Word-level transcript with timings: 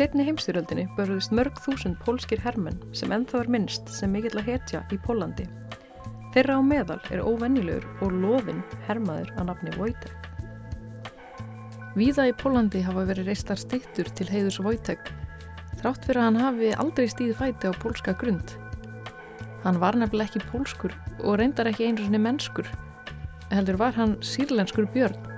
Setni 0.00 0.24
heimstyröldinni 0.24 0.86
börðust 0.96 1.32
mörg 1.36 1.58
þúsund 1.60 1.98
pólskir 2.00 2.40
hermenn 2.40 2.78
sem 2.96 3.10
ennþá 3.12 3.42
er 3.42 3.50
minnst 3.52 3.90
sem 3.92 4.08
mikill 4.16 4.38
að 4.40 4.46
hetja 4.46 4.78
í 4.94 4.96
Pólandi. 5.04 5.44
Þeirra 6.32 6.54
á 6.56 6.60
meðal 6.64 6.96
er 7.12 7.20
óvennilegur 7.20 7.84
og 8.06 8.14
loðinn 8.22 8.62
hermaður 8.86 9.34
að 9.34 9.50
nafni 9.50 9.74
Wojtek. 9.76 10.24
Víða 12.00 12.30
í 12.30 12.34
Pólandi 12.40 12.80
hafa 12.86 13.04
verið 13.10 13.28
reistar 13.28 13.60
stýttur 13.60 14.08
til 14.16 14.30
heiðurs 14.32 14.62
Wojtek, 14.64 15.04
þrátt 15.82 16.08
fyrir 16.08 16.22
að 16.22 16.28
hann 16.30 16.42
hafi 16.46 16.72
aldrei 16.80 17.04
stíði 17.12 17.36
fæti 17.42 17.68
á 17.68 17.72
pólska 17.84 18.16
grund. 18.24 18.56
Hann 19.66 19.82
var 19.84 20.00
nefnilega 20.00 20.32
ekki 20.32 20.48
pólskur 20.48 20.96
og 21.18 21.42
reyndar 21.42 21.68
ekki 21.68 21.90
einu 21.90 22.06
sinni 22.06 22.24
mennskur, 22.24 22.72
heldur 23.52 23.76
var 23.84 23.92
hann 24.00 24.16
sírlenskur 24.24 24.88
björn. 24.96 25.29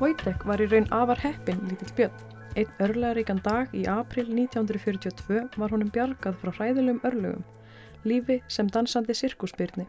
Wojtek 0.00 0.46
var 0.48 0.62
í 0.64 0.66
raun 0.72 0.86
afar 0.96 1.18
heppin 1.20 1.58
lítill 1.68 1.90
björn. 1.96 2.20
Einn 2.60 2.70
örlaðaríkan 2.84 3.40
dag 3.44 3.74
í 3.76 3.82
april 3.94 4.30
1942 4.32 5.58
var 5.60 5.74
honum 5.74 5.90
bjargað 5.92 6.38
frá 6.40 6.50
hræðilegum 6.56 7.02
örlögum, 7.08 7.42
lífi 8.08 8.38
sem 8.54 8.70
dansandi 8.76 9.16
sirkusbyrni. 9.18 9.84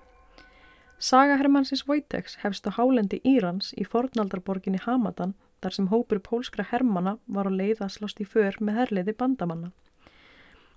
Saga 1.11 1.37
Hermannsins 1.39 1.85
Wojteks 1.87 2.35
hefst 2.41 2.67
á 2.67 2.75
hálendi 2.75 3.21
Írans 3.33 3.71
í 3.79 3.87
fornaldarborginni 3.93 4.83
Hamadan 4.83 5.31
þar 5.63 5.77
sem 5.77 5.87
hópur 5.93 6.19
pólskra 6.27 6.67
hermana 6.73 7.15
var 7.37 7.47
á 7.47 7.51
leið 7.61 7.85
að 7.87 7.95
slást 7.95 8.19
í 8.19 8.27
för 8.35 8.59
með 8.59 8.81
herliði 8.81 9.15
bandamanna. 9.23 9.71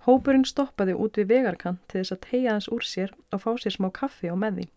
Hópurinn 0.07 0.47
stoppaði 0.47 0.95
út 0.95 1.19
við 1.19 1.31
vegarkant 1.35 1.83
til 1.91 1.99
þess 1.99 2.15
að 2.15 2.25
tegja 2.29 2.55
hans 2.55 2.71
úr 2.71 2.87
sér 2.87 3.11
og 3.35 3.43
fá 3.43 3.51
sér 3.59 3.75
smá 3.75 3.91
kaffi 3.99 4.31
á 4.31 4.35
meði. 4.47 4.69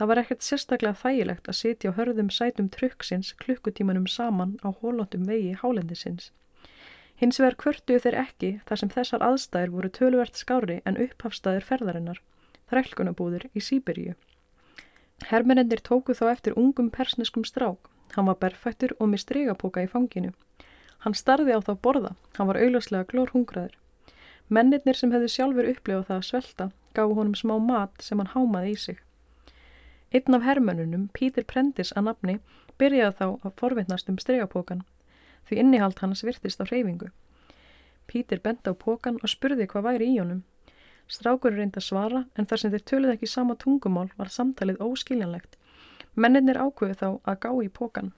Það 0.00 0.08
var 0.08 0.18
ekkert 0.22 0.44
sérstaklega 0.48 0.96
þægilegt 0.96 1.48
að 1.52 1.56
sitja 1.56 1.90
á 1.92 1.96
hörðum 1.96 2.28
sætum 2.32 2.68
trukksins 2.72 3.34
klukkutímanum 3.42 4.06
saman 4.08 4.54
á 4.64 4.72
hólóttum 4.80 5.26
vegi 5.28 5.50
hálendisins. 5.62 6.30
Hins 7.20 7.40
vegar 7.42 7.56
kvörtuðu 7.62 8.00
þeir 8.04 8.16
ekki 8.20 8.48
þar 8.70 8.80
sem 8.80 8.92
þessar 8.94 9.24
aðstæður 9.26 9.74
voru 9.74 9.90
töluvert 9.98 10.40
skári 10.40 10.76
en 10.88 10.96
upphafstaður 11.04 11.66
ferðarinnar, 11.72 12.22
þrælkunabúður 12.72 13.44
í 13.52 13.64
Sýberíu. 13.66 14.14
Hermennendir 15.32 15.84
tóku 15.90 16.16
þá 16.22 16.24
eftir 16.30 16.56
ungum 16.64 16.88
persneskum 16.96 17.44
strák. 17.50 17.92
Hann 18.16 18.30
var 18.30 18.40
berfættur 18.46 18.96
og 18.98 19.12
með 19.12 19.24
strigapóka 19.26 19.84
í 19.84 19.92
fanginu. 19.98 20.32
Hann 21.04 21.18
starði 21.24 21.52
á 21.52 21.60
þá 21.68 21.74
borða, 21.88 22.14
hann 22.38 22.48
var 22.48 22.62
augljóslega 22.62 23.10
glórhungraður. 23.12 23.76
Mennirnir 24.48 25.02
sem 25.02 25.12
hefðu 25.12 25.30
sjálfur 25.36 25.70
upplifað 25.74 26.08
það 26.08 26.22
að 26.22 26.26
svelta 26.32 26.70
gáðu 26.96 27.20
honum 27.20 27.38
smá 27.44 27.54
mat 27.68 28.08
sem 28.08 28.24
hann 28.24 28.32
hámaði 28.32 28.72
í 28.78 28.80
sig. 28.86 29.04
Einn 30.18 30.34
af 30.34 30.42
hermönunum, 30.42 31.02
Pítur 31.16 31.44
Prendis 31.50 31.92
að 31.98 32.06
nafni, 32.08 32.32
byrjaði 32.82 33.16
þá 33.18 33.26
að 33.48 33.52
forvittnast 33.60 34.08
um 34.10 34.16
stregapókan, 34.22 34.80
því 35.46 35.58
innihald 35.62 36.00
hans 36.02 36.22
virtist 36.26 36.62
á 36.62 36.66
hreyfingu. 36.66 37.10
Pítur 38.10 38.40
benda 38.46 38.72
á 38.72 38.80
pókan 38.84 39.20
og 39.22 39.30
spurði 39.30 39.68
hvað 39.70 39.86
væri 39.86 40.08
í 40.10 40.16
honum. 40.18 40.40
Strákur 41.16 41.54
reyndi 41.54 41.78
að 41.78 41.86
svara, 41.90 42.24
en 42.34 42.48
þar 42.50 42.62
sem 42.62 42.72
þeir 42.74 42.84
töluð 42.90 43.12
ekki 43.12 43.28
sama 43.34 43.56
tungumál 43.64 44.08
var 44.16 44.32
samtalið 44.38 44.82
óskiljanlegt. 44.88 45.54
Mennirnir 46.24 46.58
ákveðu 46.64 46.98
þá 47.04 47.06
að 47.10 47.38
gá 47.46 47.50
í 47.68 47.70
pókan. 47.78 48.10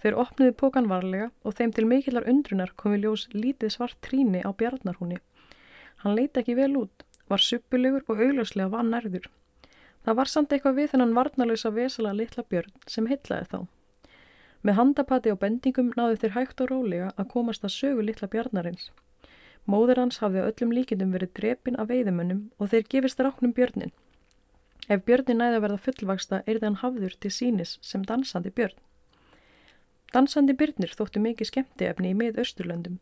Þeir 0.00 0.18
opnuði 0.24 0.56
pókan 0.64 0.88
varlega 0.94 1.28
og 1.44 1.58
þeim 1.60 1.76
til 1.76 1.86
mikillar 1.92 2.30
undrunar 2.32 2.72
komi 2.82 3.02
ljós 3.04 3.28
lítið 3.36 3.76
svart 3.76 4.00
tríni 4.08 4.40
á 4.40 4.50
bjarnarhúni. 4.62 5.20
Hann 6.00 6.16
leiti 6.16 6.40
ekki 6.40 6.56
vel 6.58 6.72
út, 6.86 7.04
var 7.28 7.44
suppulegur 7.50 8.08
og 8.08 8.24
augljóslega 8.26 8.72
vann 8.72 8.90
nærður. 8.96 9.28
Það 10.06 10.18
var 10.18 10.30
samt 10.30 10.52
eitthvað 10.54 10.78
við 10.80 10.90
þennan 10.92 11.14
varnalösa 11.18 11.70
vesala 11.76 12.12
litla 12.20 12.42
björn 12.54 12.72
sem 12.94 13.06
heitlaði 13.10 13.48
þá. 13.52 13.58
Með 14.66 14.78
handapati 14.78 15.32
og 15.34 15.40
bendingum 15.42 15.92
náðu 15.98 16.18
þeir 16.22 16.34
hægt 16.36 16.62
og 16.64 16.70
rólega 16.70 17.10
að 17.16 17.30
komast 17.34 17.66
að 17.66 17.74
sögu 17.76 18.06
litla 18.06 18.28
bjarnarins. 18.34 18.90
Móður 19.72 20.00
hans 20.02 20.18
hafði 20.22 20.42
á 20.42 20.48
öllum 20.50 20.72
líkindum 20.74 21.12
verið 21.14 21.32
drepin 21.38 21.78
af 21.82 21.90
veiðumönnum 21.90 22.40
og 22.58 22.72
þeir 22.72 22.88
gefist 22.94 23.22
ráknum 23.26 23.54
björnin. 23.58 23.92
Ef 24.88 25.04
björnin 25.06 25.38
næði 25.38 25.58
að 25.58 25.64
verða 25.66 25.82
fullvaksta 25.84 26.42
er 26.46 26.58
þann 26.64 26.80
hafður 26.82 27.14
til 27.24 27.30
sínis 27.38 27.76
sem 27.90 28.06
dansandi 28.10 28.50
björn. 28.56 28.80
Dansandi 30.12 30.56
byrnir 30.62 30.94
þóttu 30.98 31.22
mikið 31.26 31.50
skemmtiefni 31.50 32.10
í 32.10 32.16
mið 32.22 32.40
Östurlöndum 32.42 32.98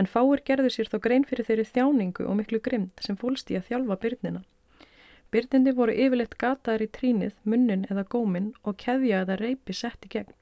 en 0.00 0.08
fáir 0.14 0.42
gerðu 0.48 0.72
sér 0.74 0.90
þá 0.90 0.98
grein 1.06 1.24
fyrir 1.28 1.46
þeirri 1.48 1.68
þjáningu 1.70 2.26
og 2.26 2.36
miklu 2.40 2.60
grimd 2.66 3.06
sem 3.06 3.18
fólst 3.22 3.50
í 3.52 3.58
að 3.58 3.70
þjálfa 3.70 3.96
byrnina. 4.04 4.42
Byrnindi 5.32 5.72
voru 5.76 5.92
yfirleitt 6.04 6.38
gataðar 6.42 6.84
í 6.84 6.88
trínið, 6.96 7.34
munnin 7.48 7.86
eða 7.90 8.04
góminn 8.14 8.50
og 8.62 8.76
keðja 8.84 9.22
eða 9.24 9.38
reypi 9.40 9.76
sett 9.78 10.08
í 10.08 10.10
gegn. 10.14 10.34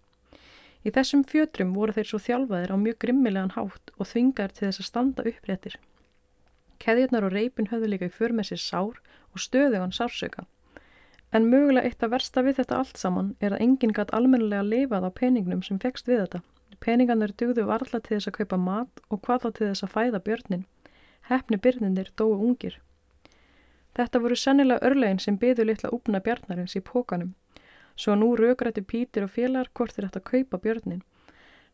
Í 0.87 0.91
þessum 0.97 1.23
fjötrum 1.31 1.75
voru 1.77 1.95
þeir 1.97 2.09
svo 2.11 2.19
þjálfaðir 2.25 2.73
á 2.75 2.77
mjög 2.85 2.97
grimmilegan 3.05 3.55
hátt 3.57 3.93
og 3.99 4.09
þvingar 4.13 4.55
til 4.57 4.67
þess 4.67 4.83
að 4.83 4.89
standa 4.89 5.27
uppréttir. 5.31 5.77
Keðjarnar 6.83 7.27
og 7.29 7.35
reypin 7.37 7.69
höfðu 7.71 7.93
líka 7.93 8.09
í 8.09 8.15
för 8.17 8.33
með 8.37 8.51
sér 8.51 8.63
sár 8.65 9.01
og 9.35 9.45
stöðugan 9.45 9.95
sársöka. 9.99 10.47
En 11.39 11.47
mögulega 11.53 11.87
eitt 11.87 12.03
af 12.03 12.11
versta 12.15 12.43
við 12.47 12.57
þetta 12.59 12.79
allt 12.83 13.01
saman 13.05 13.35
er 13.39 13.55
að 13.55 13.65
enginn 13.67 13.93
gætt 13.99 14.15
almennilega 14.19 14.67
lifað 14.67 15.07
á 15.07 15.11
peningnum 15.21 15.61
sem 15.67 15.79
fekst 15.85 16.09
við 16.11 16.25
þetta. 16.25 16.41
Peningarnir 16.87 17.37
dugðu 17.43 17.67
varla 17.69 18.01
til 18.01 18.17
þess 18.17 18.31
að 18.31 18.39
kaupa 18.41 18.59
mat 18.65 19.03
og 19.11 19.21
hvað 19.27 19.45
þá 19.45 19.49
til 19.51 19.67
þess 19.69 19.87
að 19.87 19.93
fæða 19.95 20.23
björnin. 20.27 20.65
Hefni 21.29 21.61
byrnindir 21.67 22.11
dói 22.17 22.33
ungir. 22.35 22.81
Þetta 23.99 24.21
voru 24.25 24.37
sennilega 24.41 24.87
örlegin 24.89 25.19
sem 25.25 25.37
byðu 25.45 25.65
litla 25.67 25.91
úpna 25.97 26.21
bjarnarins 26.27 26.77
í 26.79 26.83
pókanum. 26.91 27.31
Svo 28.03 28.15
nú 28.19 28.29
raugrætti 28.41 28.83
Pítur 28.93 29.27
og 29.27 29.33
félagar 29.37 29.71
hvort 29.79 29.97
þeir 29.97 30.07
ætti 30.09 30.21
að 30.21 30.29
kaupa 30.33 30.61
björnin. 30.67 31.01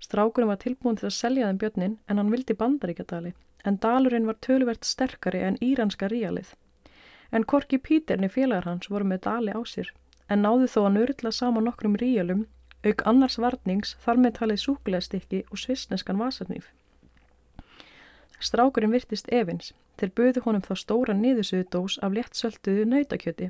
Strákurinn 0.06 0.50
var 0.52 0.60
tilbúin 0.62 0.96
til 1.00 1.06
að 1.08 1.16
selja 1.16 1.50
þeim 1.50 1.60
björnin 1.64 1.98
en 2.08 2.20
hann 2.20 2.32
vildi 2.34 2.56
bandaríkjadali, 2.62 3.32
en 3.68 3.78
dalurinn 3.84 4.28
var 4.30 4.40
töluvert 4.46 4.88
sterkari 4.88 5.44
en 5.48 5.60
íranska 5.68 6.08
ríalið. 6.12 6.54
En 7.32 7.46
korki 7.52 7.78
Píterni 7.88 8.32
félagar 8.38 8.68
hans 8.70 8.90
voru 8.94 9.08
með 9.12 9.22
dali 9.28 9.54
á 9.56 9.60
sér, 9.74 9.92
en 10.28 10.44
náðu 10.46 10.68
þó 10.74 10.80
að 10.86 10.92
nörðla 10.96 11.32
saman 11.40 11.68
nokkrum 11.68 12.00
ríalum, 12.02 12.46
auk 12.88 13.06
annars 13.12 13.38
varnings 13.44 13.94
þar 14.04 14.24
með 14.24 14.36
talið 14.40 14.62
súkulegstykki 14.64 15.44
og 15.50 15.62
svisneskan 15.64 16.20
vasarnýf. 16.24 16.72
Strákurinn 18.38 18.92
virtist 18.92 19.30
efins, 19.32 19.72
þeir 19.96 20.10
buðu 20.20 20.42
honum 20.44 20.64
þá 20.64 20.74
stóra 20.80 21.14
niðursöðu 21.16 21.66
dós 21.74 21.96
af 22.04 22.12
léttsölduðu 22.12 22.84
nautakjöti. 22.90 23.48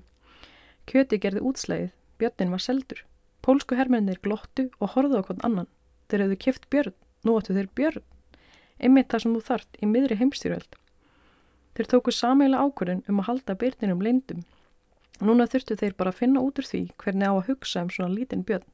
Kjöti 0.86 1.19
gerði 1.24 1.42
útslæðið, 1.48 1.88
björnin 2.22 2.52
var 2.54 2.62
seldur. 2.62 3.00
Pólsku 3.42 3.78
hermennir 3.78 4.20
glottu 4.22 4.69
og 4.78 4.92
horðu 4.94 5.22
hvern 5.26 5.42
annan. 5.48 5.70
Þeir 6.06 6.22
hefðu 6.24 6.38
kift 6.44 6.69
björn, 6.70 6.94
nú 7.26 7.34
áttu 7.38 7.56
þeir 7.56 7.70
björn. 7.80 8.04
Einmitt 8.78 9.10
það 9.10 9.24
sem 9.24 9.34
þú 9.34 9.42
þart 9.48 9.80
í 9.82 9.91
miðri 9.91 10.20
heimstýröld. 10.20 10.78
Þeir 11.74 11.91
tóku 11.92 12.14
sameila 12.14 12.62
ákvörðun 12.62 13.03
um 13.10 13.20
að 13.22 13.28
halda 13.30 13.58
byrninum 13.64 14.06
leindum. 14.06 14.47
Núna 15.18 15.48
þurftu 15.50 15.78
þeir 15.80 15.98
bara 15.98 16.14
að 16.14 16.20
finna 16.22 16.44
út 16.47 16.62
úr 16.62 16.70
því 16.70 16.82
hvernig 17.03 17.26
á 17.26 17.34
að 17.34 17.47
hugsa 17.50 17.82
um 17.82 17.91
svona 17.91 18.14
lítinn 18.14 18.47
björn. 18.47 18.66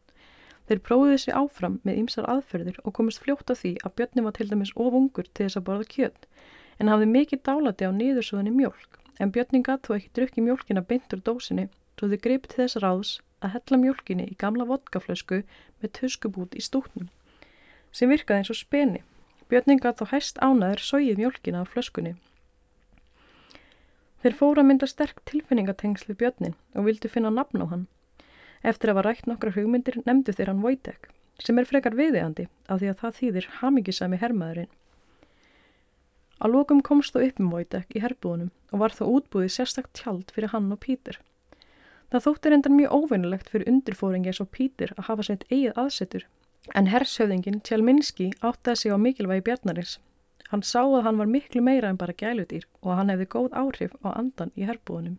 Þeir 0.70 0.80
prófiðu 0.88 1.18
sér 1.22 1.38
áfram 1.42 1.78
með 1.88 2.00
ýmsar 2.02 2.28
aðferðir 2.34 2.78
og 2.84 2.94
komist 2.98 3.22
fljótt 3.24 3.50
á 3.50 3.54
því 3.60 3.72
að 3.82 3.94
Björni 4.00 4.24
var 4.26 4.36
til 4.38 4.48
dæmis 4.52 4.74
ofungur 4.84 5.28
til 5.28 5.46
þess 5.46 5.60
að 5.60 5.66
borða 5.68 5.88
kjöt 5.94 6.28
en 6.78 6.92
hafði 6.92 7.08
mikið 7.14 7.42
dálati 7.48 7.88
á 7.88 7.90
niðursúðinni 7.98 8.54
mjölk 8.60 9.00
en 9.24 9.32
Björni 9.36 9.62
gatt 9.68 9.88
þó 9.88 9.96
ekki 9.98 10.12
drukki 10.18 10.44
mjölkina 10.46 10.84
beint 10.92 11.16
úr 11.16 11.24
dósinni 11.30 11.66
svo 11.98 12.08
þau 12.12 12.20
greipið 12.26 12.54
til 12.54 12.62
þess 12.62 12.80
ráðs 12.84 13.10
að 13.46 13.52
hella 13.56 13.80
mjölkinni 13.84 14.24
í 14.30 14.38
gamla 14.42 14.64
vodkaflösku 14.70 15.40
með 15.82 15.92
tuskubút 15.98 16.56
í 16.58 16.62
stúknum 16.66 17.10
sem 17.98 18.12
virkaði 18.12 18.42
eins 18.42 18.52
og 18.54 18.58
speni. 18.58 19.02
Björni 19.52 19.76
gatt 19.84 20.00
þó 20.00 20.06
hæst 20.14 20.38
ánaður 20.46 20.84
sóið 20.86 21.18
mjölkina 21.20 21.60
á 21.62 21.64
flöskunni. 21.68 22.14
Þeir 24.22 24.38
fóru 24.38 24.62
að 24.62 24.68
mynda 24.70 24.88
sterk 24.88 25.18
tilfinningatengslu 25.28 26.16
Björnin 26.22 26.56
og 26.78 26.86
vildu 26.88 27.10
finna 27.12 27.32
nafn 27.34 27.64
á 27.64 27.66
hann 27.74 27.84
Eftir 28.70 28.92
að 28.92 28.96
var 29.00 29.06
rætt 29.08 29.26
nokkra 29.26 29.50
hugmyndir 29.56 29.96
nefndu 30.06 30.32
þeir 30.38 30.50
hann 30.52 30.60
Wojtek, 30.62 31.08
sem 31.42 31.58
er 31.58 31.66
frekar 31.66 31.96
viðiðandi 31.98 32.44
af 32.70 32.78
því 32.78 32.90
að 32.92 33.00
það 33.00 33.16
þýðir 33.18 33.48
hamingisami 33.58 34.20
hermaðurinn. 34.20 34.70
Á 36.38 36.46
lókum 36.50 36.82
komst 36.88 37.16
þú 37.16 37.24
upp 37.26 37.42
um 37.42 37.50
Wojtek 37.54 37.96
í 37.98 38.02
herbúðunum 38.04 38.52
og 38.70 38.84
var 38.84 38.94
þá 38.94 39.02
útbúðið 39.16 39.52
sérstakt 39.56 39.92
tjald 39.98 40.30
fyrir 40.36 40.54
hann 40.54 40.70
og 40.76 40.80
Pítur. 40.86 41.18
Það 42.14 42.24
þóttir 42.28 42.56
endan 42.58 42.78
mjög 42.78 42.96
óvinnilegt 43.00 43.50
fyrir 43.50 43.70
undirfóringi 43.74 44.30
eins 44.30 44.42
og 44.46 44.50
Pítur 44.54 44.94
að 44.94 45.06
hafa 45.10 45.26
sett 45.28 45.46
eigið 45.50 45.78
aðsetur, 45.82 46.26
en 46.78 46.90
hershöfðingin 46.94 47.60
Tjálminski 47.66 48.30
áttaði 48.46 48.82
sig 48.84 48.94
á 48.94 48.98
mikilvægi 49.04 49.46
bjarnarins. 49.50 49.98
Hann 50.54 50.62
sá 50.62 50.82
að 50.84 51.02
hann 51.08 51.18
var 51.18 51.34
miklu 51.34 51.66
meira 51.66 51.90
en 51.90 51.98
bara 51.98 52.14
gæludýr 52.22 52.66
og 52.82 52.94
hann 52.94 53.10
hefði 53.10 53.32
góð 53.34 53.54
áhrif 53.64 53.94
á 54.06 54.14
andan 54.14 54.54
í 54.54 54.68
herbúðunum. 54.70 55.18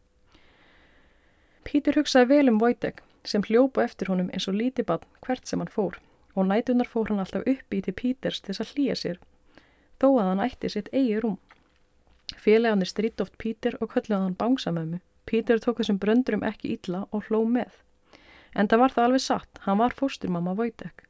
Pítur 1.68 2.00
hugsaði 2.00 2.32
vel 2.36 2.52
um 2.52 2.62
Wojtek 2.62 3.04
sem 3.28 3.46
hljópa 3.50 3.84
eftir 3.84 4.12
honum 4.12 4.32
eins 4.34 4.48
og 4.52 4.58
lítið 4.60 4.90
bann 4.92 5.08
hvert 5.26 5.48
sem 5.48 5.64
hann 5.64 5.72
fór 5.78 6.00
og 6.36 6.48
nætunar 6.50 6.90
fór 6.90 7.10
hann 7.10 7.22
alltaf 7.24 7.46
uppi 7.54 7.80
til 7.86 7.96
Píters 8.00 8.42
til 8.42 8.54
þess 8.54 8.64
að 8.64 8.72
hlýja 8.74 8.96
sér, 9.02 9.20
þó 10.02 10.08
að 10.10 10.30
hann 10.30 10.44
ætti 10.46 10.72
sitt 10.74 10.90
eigi 11.00 11.20
rúm. 11.24 11.38
Félagarnir 12.46 12.90
strýtt 12.90 13.22
oft 13.22 13.38
Pítur 13.44 13.78
og 13.80 13.92
kölluði 13.94 14.22
hann 14.24 14.38
bangsamömmu. 14.40 15.00
Pítur 15.30 15.62
tók 15.64 15.80
þessum 15.80 16.00
bröndurum 16.02 16.46
ekki 16.50 16.74
illa 16.76 17.04
og 17.12 17.30
hló 17.30 17.44
með. 17.58 17.72
En 18.56 18.70
það 18.70 18.84
var 18.84 18.96
það 18.96 19.08
alveg 19.08 19.26
satt, 19.26 19.62
hann 19.66 19.82
var 19.82 19.98
fósturmamma 20.00 20.56
Vojtek. 20.58 21.06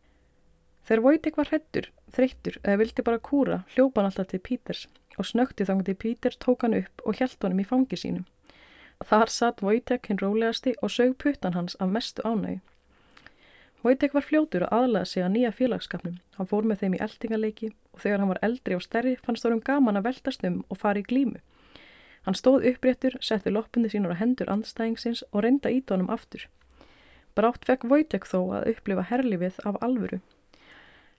Þegar 0.83 1.04
Vojtek 1.07 1.39
var 1.39 1.51
hrettur, 1.51 1.89
þreyttur 2.16 2.59
eða 2.63 2.81
vildi 2.83 3.07
bara 3.07 3.24
kúra, 3.30 3.63
hljópa 3.74 4.01
hann 4.01 4.12
alltaf 4.12 4.30
til 4.31 4.44
Píters 4.44 4.88
og 5.18 5.27
snökti 5.30 5.66
þannig 5.69 5.88
til 5.88 6.00
Píter 6.04 6.36
tók 6.45 6.66
hann 6.66 6.75
upp 6.81 7.04
og 7.06 7.19
hjælt 7.19 7.44
honum 7.45 7.63
í 7.63 7.68
fangi 7.69 8.00
sínum. 8.00 8.27
Þar 9.10 9.31
satt 9.36 9.62
Vojtek 9.66 10.07
hinn 10.10 10.22
rólegasti 10.22 10.75
og 10.81 10.92
sög 10.95 11.16
puttan 11.24 11.57
hans 11.57 11.75
af 11.86 11.90
mestu 11.95 12.25
ánægi. 12.30 12.60
Vojtek 13.84 14.13
var 14.16 14.24
fljótur 14.28 14.63
að 14.68 14.75
aðlaða 14.80 15.07
sig 15.12 15.24
að 15.24 15.34
nýja 15.36 15.50
félagskapnum. 15.60 16.19
Hann 16.38 16.50
fór 16.51 16.68
með 16.72 16.84
þeim 16.84 16.94
í 16.98 17.01
eldingaleiki 17.06 17.69
og 17.72 18.04
þegar 18.04 18.22
hann 18.24 18.31
var 18.34 18.40
eldri 18.48 18.78
og 18.78 18.84
stærri 18.86 19.16
fannst 19.25 19.48
þórum 19.48 19.63
gaman 19.69 20.00
að 20.00 20.06
veltast 20.07 20.45
um 20.50 20.62
og 20.69 20.80
fara 20.84 21.01
í 21.01 21.07
glímu. 21.10 21.42
Hann 22.28 22.38
stóð 22.40 22.69
uppréttur, 22.69 23.18
setti 23.30 23.51
loppundi 23.51 23.90
sínur 23.92 24.16
á 24.16 24.22
hendur 24.22 24.51
andstæðingsins 24.54 25.25
og 25.31 25.44
reynda 25.44 25.74
ít 25.80 25.92
honum 25.92 26.13
aftur. 26.16 26.48
Brátt 27.36 27.68
fekk 27.68 27.84
Vojtek 27.92 28.30
þó 28.30 28.40
að 28.60 28.69
upplifa 28.72 29.04
herlifið 29.10 29.60
af 29.72 29.81
alvöru. 29.88 30.22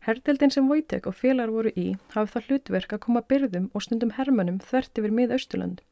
Herdeldin 0.08 0.54
sem 0.54 0.70
Vojtek 0.72 1.10
og 1.10 1.18
félagar 1.20 1.52
voru 1.52 1.70
í 1.84 1.86
hafði 2.14 2.32
það 2.36 2.48
hlutverk 2.48 2.96
að 2.96 3.04
koma 3.04 3.26
byrðum 3.32 3.68
og 3.74 3.84
stundum 3.84 4.16
hermönum 4.16 4.62
þvert 4.70 5.02
yfir 5.02 5.14
mið 5.18 5.36
Östurland. 5.36 5.84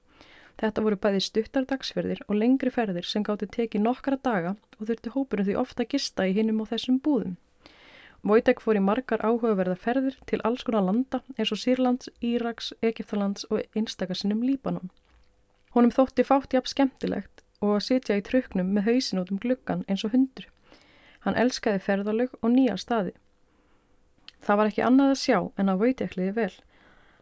Þetta 0.60 0.82
voru 0.84 0.96
bæði 1.04 1.20
stuttar 1.26 1.64
dagsferðir 1.70 2.20
og 2.26 2.36
lengri 2.40 2.70
ferðir 2.74 3.06
sem 3.10 3.24
gátti 3.28 3.48
tekið 3.56 3.84
nokkara 3.86 4.18
daga 4.28 4.52
og 4.78 4.88
þurfti 4.90 5.12
hópurinn 5.14 5.48
því 5.48 5.56
ofta 5.62 5.86
gista 5.94 6.26
í 6.28 6.34
hinnum 6.36 6.60
og 6.64 6.68
þessum 6.72 6.98
búðum. 7.06 7.38
Vojtek 8.30 8.60
fór 8.62 8.78
í 8.78 8.82
margar 8.88 9.24
áhugaverða 9.28 9.78
ferðir 9.84 10.18
til 10.30 10.38
alls 10.50 10.62
konar 10.68 10.84
landa 10.88 11.22
eins 11.36 11.50
og 11.54 11.60
Sýrlands, 11.62 12.10
Íraks, 12.32 12.68
Egiptalands 12.90 13.48
og 13.50 13.64
einstakasinnum 13.80 14.44
Líbanon. 14.46 14.92
Honum 15.74 15.94
þótti 15.96 16.26
fátt 16.28 16.54
jafn 16.54 16.70
skemmtilegt 16.74 17.42
og 17.60 17.72
að 17.76 17.84
sitja 17.88 18.18
í 18.20 18.22
truknum 18.28 18.70
með 18.76 18.90
hausin 18.90 19.22
út 19.22 19.32
um 19.34 19.40
gluggan 19.42 19.82
eins 19.88 20.04
og 20.06 20.14
hundur. 20.14 20.46
Hann 21.26 21.38
elskaði 21.42 21.82
ferðalög 21.88 22.36
og 22.42 22.54
nýja 22.54 22.76
staði. 22.84 23.16
Það 24.46 24.60
var 24.60 24.70
ekki 24.70 24.84
annað 24.86 25.12
að 25.14 25.20
sjá 25.24 25.38
en 25.62 25.72
að 25.72 25.82
Vojtekliði 25.82 26.36
vel. 26.38 26.54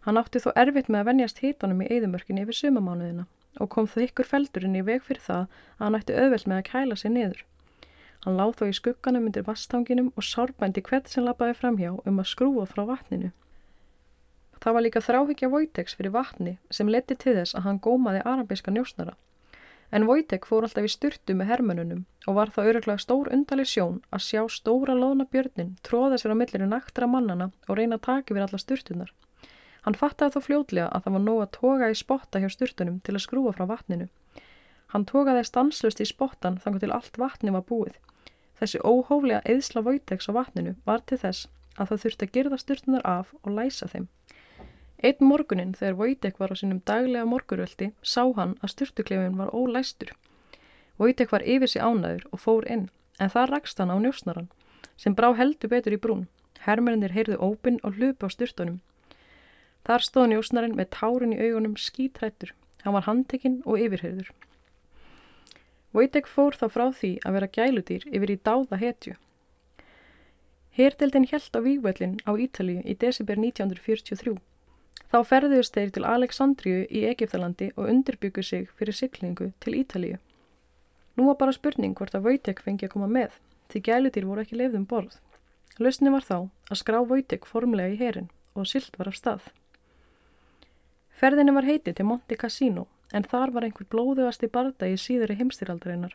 Hann 0.06 0.18
átti 0.20 0.40
þó 0.42 0.50
erfitt 0.64 0.88
með 0.88 1.02
að 1.02 1.08
venjast 1.10 1.40
hitunum 1.44 1.80
í 1.84 1.88
eðumörkinni 1.96 2.46
yfir 2.46 2.56
sumamánuðina 2.58 3.26
og 3.64 3.68
kom 3.74 3.88
þó 3.92 3.96
ykkur 4.06 4.28
feldurinn 4.28 4.78
í 4.80 4.84
veg 4.86 5.02
fyrir 5.06 5.24
það 5.26 5.42
að 5.42 5.84
hann 5.84 5.98
ætti 5.98 6.16
auðvelt 6.22 6.46
með 6.52 6.60
að 6.60 6.68
kæla 6.70 6.96
sig 7.00 7.12
niður. 7.16 7.42
Hann 8.24 8.38
láð 8.38 8.54
þó 8.60 8.64
í 8.68 8.76
skugganum 8.78 9.26
undir 9.28 9.44
vastanginum 9.48 10.08
og 10.14 10.26
sárbændi 10.28 10.82
hvert 10.88 11.12
sem 11.12 11.26
lappaði 11.26 11.56
framhjá 11.58 11.92
um 12.12 12.22
að 12.22 12.30
skrúa 12.32 12.66
frá 12.70 12.82
vatninu. 12.90 13.30
Það 14.60 14.76
var 14.76 14.84
líka 14.84 15.04
þráhyggja 15.04 15.48
Vojteks 15.52 15.96
fyrir 15.98 16.12
vatni 16.16 16.50
sem 16.78 16.92
leti 16.94 17.16
til 17.22 17.36
þess 17.38 17.56
að 17.56 17.66
hann 17.68 17.84
gómaði 17.86 18.20
arabiska 18.32 18.74
njósnara. 18.74 19.14
En 19.96 20.04
Vojtek 20.08 20.44
fór 20.48 20.66
alltaf 20.66 20.88
í 20.88 20.90
styrtu 20.92 21.36
með 21.38 21.48
hermönunum 21.52 22.02
og 22.26 22.36
var 22.40 22.52
það 22.56 22.68
öruglega 22.72 23.04
stór 23.04 23.32
undali 23.36 23.64
sjón 23.70 23.96
að 24.16 24.26
sjá 24.26 24.42
stóra 24.56 24.96
loðna 24.98 25.26
björnin 25.32 25.72
tróða 25.88 26.20
sér 26.20 26.36
á 26.36 26.40
millinu 26.42 26.68
naktra 26.72 27.08
mannana 27.14 27.48
og 27.68 27.80
reyna 27.80 27.96
að 27.96 28.06
taka 28.08 28.34
yfir 28.34 28.44
alla 28.46 28.60
styrtunar. 28.64 29.10
Hann 29.84 29.96
fattaði 30.00 30.34
þó 30.34 30.40
fljótlega 30.46 30.88
að 30.96 31.04
það 31.04 31.14
var 31.16 31.22
nóg 31.26 31.38
að 31.42 31.52
toga 31.56 31.86
í 31.92 31.94
spotta 31.98 32.40
hjá 32.40 32.48
sturtunum 32.54 32.96
til 33.04 33.14
að 33.14 33.22
skrúa 33.24 33.52
frá 33.56 33.64
vatninu. 33.70 34.08
Hann 34.92 35.06
togaði 35.10 35.44
stanslust 35.48 36.02
í 36.04 36.06
spottan 36.10 36.58
þangar 36.64 36.82
til 36.82 36.90
allt 36.96 37.20
vatni 37.22 37.54
var 37.54 37.64
búið. 37.70 37.94
Þessi 38.60 38.80
óhóflega 38.90 39.40
eðsla 39.54 39.82
vöyteks 39.86 40.28
á 40.28 40.32
vatninu 40.36 40.74
var 40.90 41.00
til 41.06 41.18
þess 41.22 41.48
að 41.76 41.92
það 41.92 42.02
þurfti 42.02 42.26
að 42.26 42.34
girða 42.34 42.58
sturtunar 42.62 43.06
af 43.12 43.30
og 43.40 43.54
læsa 43.58 43.88
þeim. 43.94 44.08
Einn 45.00 45.28
morgunin 45.30 45.72
þegar 45.78 45.96
Vojtek 46.02 46.42
var 46.42 46.52
á 46.52 46.60
sínum 46.60 46.82
daglega 46.90 47.30
morguröldi 47.32 47.88
sá 48.14 48.20
hann 48.36 48.58
að 48.60 48.74
sturtuklefin 48.74 49.40
var 49.40 49.54
ólæstur. 49.56 50.12
Vojtek 51.00 51.32
var 51.32 51.46
yfir 51.54 51.72
sig 51.72 51.80
ánæður 51.80 52.26
og 52.32 52.44
fór 52.44 52.68
inn 52.76 52.90
en 53.18 53.32
það 53.32 53.50
rakst 53.54 53.80
hann 53.80 53.94
á 53.94 53.96
njósnaran 53.96 54.52
sem 55.00 55.16
brá 55.16 55.30
heldur 55.40 55.72
betur 55.72 55.96
í 55.96 56.02
brún. 56.04 56.28
Hermennir 56.66 57.16
heyrðu 57.16 57.40
ópinn 57.40 57.80
og 57.80 57.96
hlupu 57.96 58.28
á 58.28 58.34
sturtunum 58.36 58.82
Þar 59.90 60.04
stóð 60.06 60.26
njósnarinn 60.30 60.76
með 60.78 60.86
tárin 60.94 61.32
í 61.34 61.38
augunum 61.48 61.72
skítrættur. 61.84 62.52
Hann 62.84 62.94
var 62.94 63.08
handtekinn 63.08 63.56
og 63.66 63.80
yfirheyður. 63.82 64.28
Vojtek 65.98 66.28
fór 66.30 66.54
þá 66.60 66.68
frá 66.74 66.84
því 66.98 67.10
að 67.26 67.34
vera 67.36 67.48
gæludýr 67.56 68.06
yfir 68.06 68.30
í 68.30 68.36
dáða 68.48 68.78
hetju. 68.82 69.16
Herdeldin 70.78 71.26
hjælt 71.32 71.58
á 71.58 71.60
vývöllin 71.66 72.14
á 72.22 72.30
Ítalíu 72.46 72.86
í 72.86 72.94
desember 73.02 73.42
1943. 73.42 74.36
Þá 75.10 75.18
ferðuðust 75.32 75.74
þeir 75.74 75.90
til 75.96 76.06
Aleksandriu 76.12 76.86
í 76.86 77.02
Egiptalandi 77.10 77.72
og 77.74 77.90
undirbyggu 77.90 78.46
sig 78.46 78.70
fyrir 78.78 78.94
syklingu 78.94 79.50
til 79.58 79.74
Ítalíu. 79.82 80.22
Nú 81.18 81.26
var 81.32 81.40
bara 81.42 81.56
spurning 81.58 81.98
hvort 81.98 82.14
að 82.14 82.28
Vojtek 82.28 82.62
fengi 82.62 82.86
að 82.86 82.94
koma 82.94 83.10
með, 83.18 83.34
því 83.74 83.82
gæludýr 83.90 84.30
voru 84.30 84.46
ekki 84.46 84.62
leifðum 84.62 84.86
borð. 84.94 85.18
Lausni 85.82 86.14
var 86.14 86.30
þá 86.30 86.36
að 86.38 86.80
skrá 86.84 87.02
Vojtek 87.02 87.50
formlega 87.54 87.96
í 87.96 87.98
herin 88.04 88.30
og 88.54 88.70
sylt 88.70 88.94
var 88.94 89.10
af 89.10 89.18
stað. 89.18 89.50
Ferðinni 91.20 91.52
var 91.52 91.66
heitið 91.68 91.96
til 91.98 92.04
Monte 92.08 92.36
Cassino 92.40 92.86
en 93.12 93.26
þar 93.30 93.50
var 93.54 93.66
einhver 93.66 93.86
blóðugasti 93.92 94.48
bardagi 94.54 94.96
síðari 95.02 95.34
heimstýraldarinnar. 95.36 96.14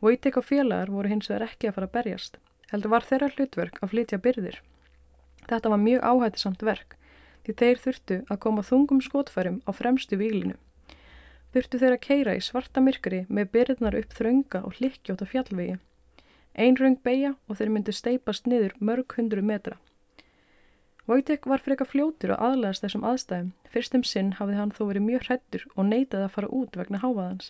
Vojtek 0.00 0.38
og 0.40 0.46
félagar 0.48 0.92
voru 0.94 1.10
hins 1.12 1.28
vegar 1.28 1.44
ekki 1.50 1.68
að 1.68 1.74
fara 1.76 1.88
að 1.90 1.96
berjast, 1.98 2.38
heldur 2.70 2.92
var 2.94 3.04
þeirra 3.10 3.28
hlutverk 3.34 3.76
að 3.82 3.92
flytja 3.92 4.20
byrðir. 4.24 4.56
Þetta 5.50 5.72
var 5.74 5.82
mjög 5.84 6.06
áhættisamt 6.08 6.64
verk 6.70 6.96
því 7.44 7.56
þeir 7.60 7.84
þurftu 7.84 8.18
að 8.32 8.40
koma 8.46 8.64
þungum 8.70 9.04
skotfærum 9.04 9.60
á 9.68 9.70
fremstu 9.76 10.18
výlinu. 10.22 10.56
Þurftu 11.52 11.82
þeir 11.82 11.98
að 11.98 12.04
keira 12.08 12.38
í 12.38 12.42
svarta 12.48 12.80
myrkri 12.80 13.24
með 13.28 13.52
byrðnar 13.58 14.00
upp 14.00 14.16
þrönga 14.16 14.64
og 14.64 14.78
hlikkjóta 14.80 15.28
fjallvegi. 15.28 15.76
Ein 16.56 16.80
röng 16.80 16.96
beigja 17.04 17.34
og 17.48 17.60
þeir 17.60 17.76
myndu 17.76 17.92
steipast 17.92 18.48
niður 18.48 18.78
mörg 18.80 19.18
hundru 19.18 19.44
metra. 19.44 19.76
Vojtek 21.10 21.46
var 21.50 21.62
freka 21.66 21.84
fljótur 21.90 22.32
að 22.36 22.42
aðlæðast 22.48 22.84
þessum 22.84 23.04
aðstæðum. 23.10 23.50
Fyrstum 23.74 24.02
sinn 24.10 24.28
hafði 24.38 24.58
hann 24.60 24.72
þó 24.76 24.82
verið 24.90 25.06
mjög 25.08 25.24
hrettur 25.28 25.64
og 25.74 25.88
neitaði 25.88 26.26
að 26.28 26.34
fara 26.36 26.50
út 26.58 26.78
vegna 26.80 27.00
hávaðans. 27.02 27.48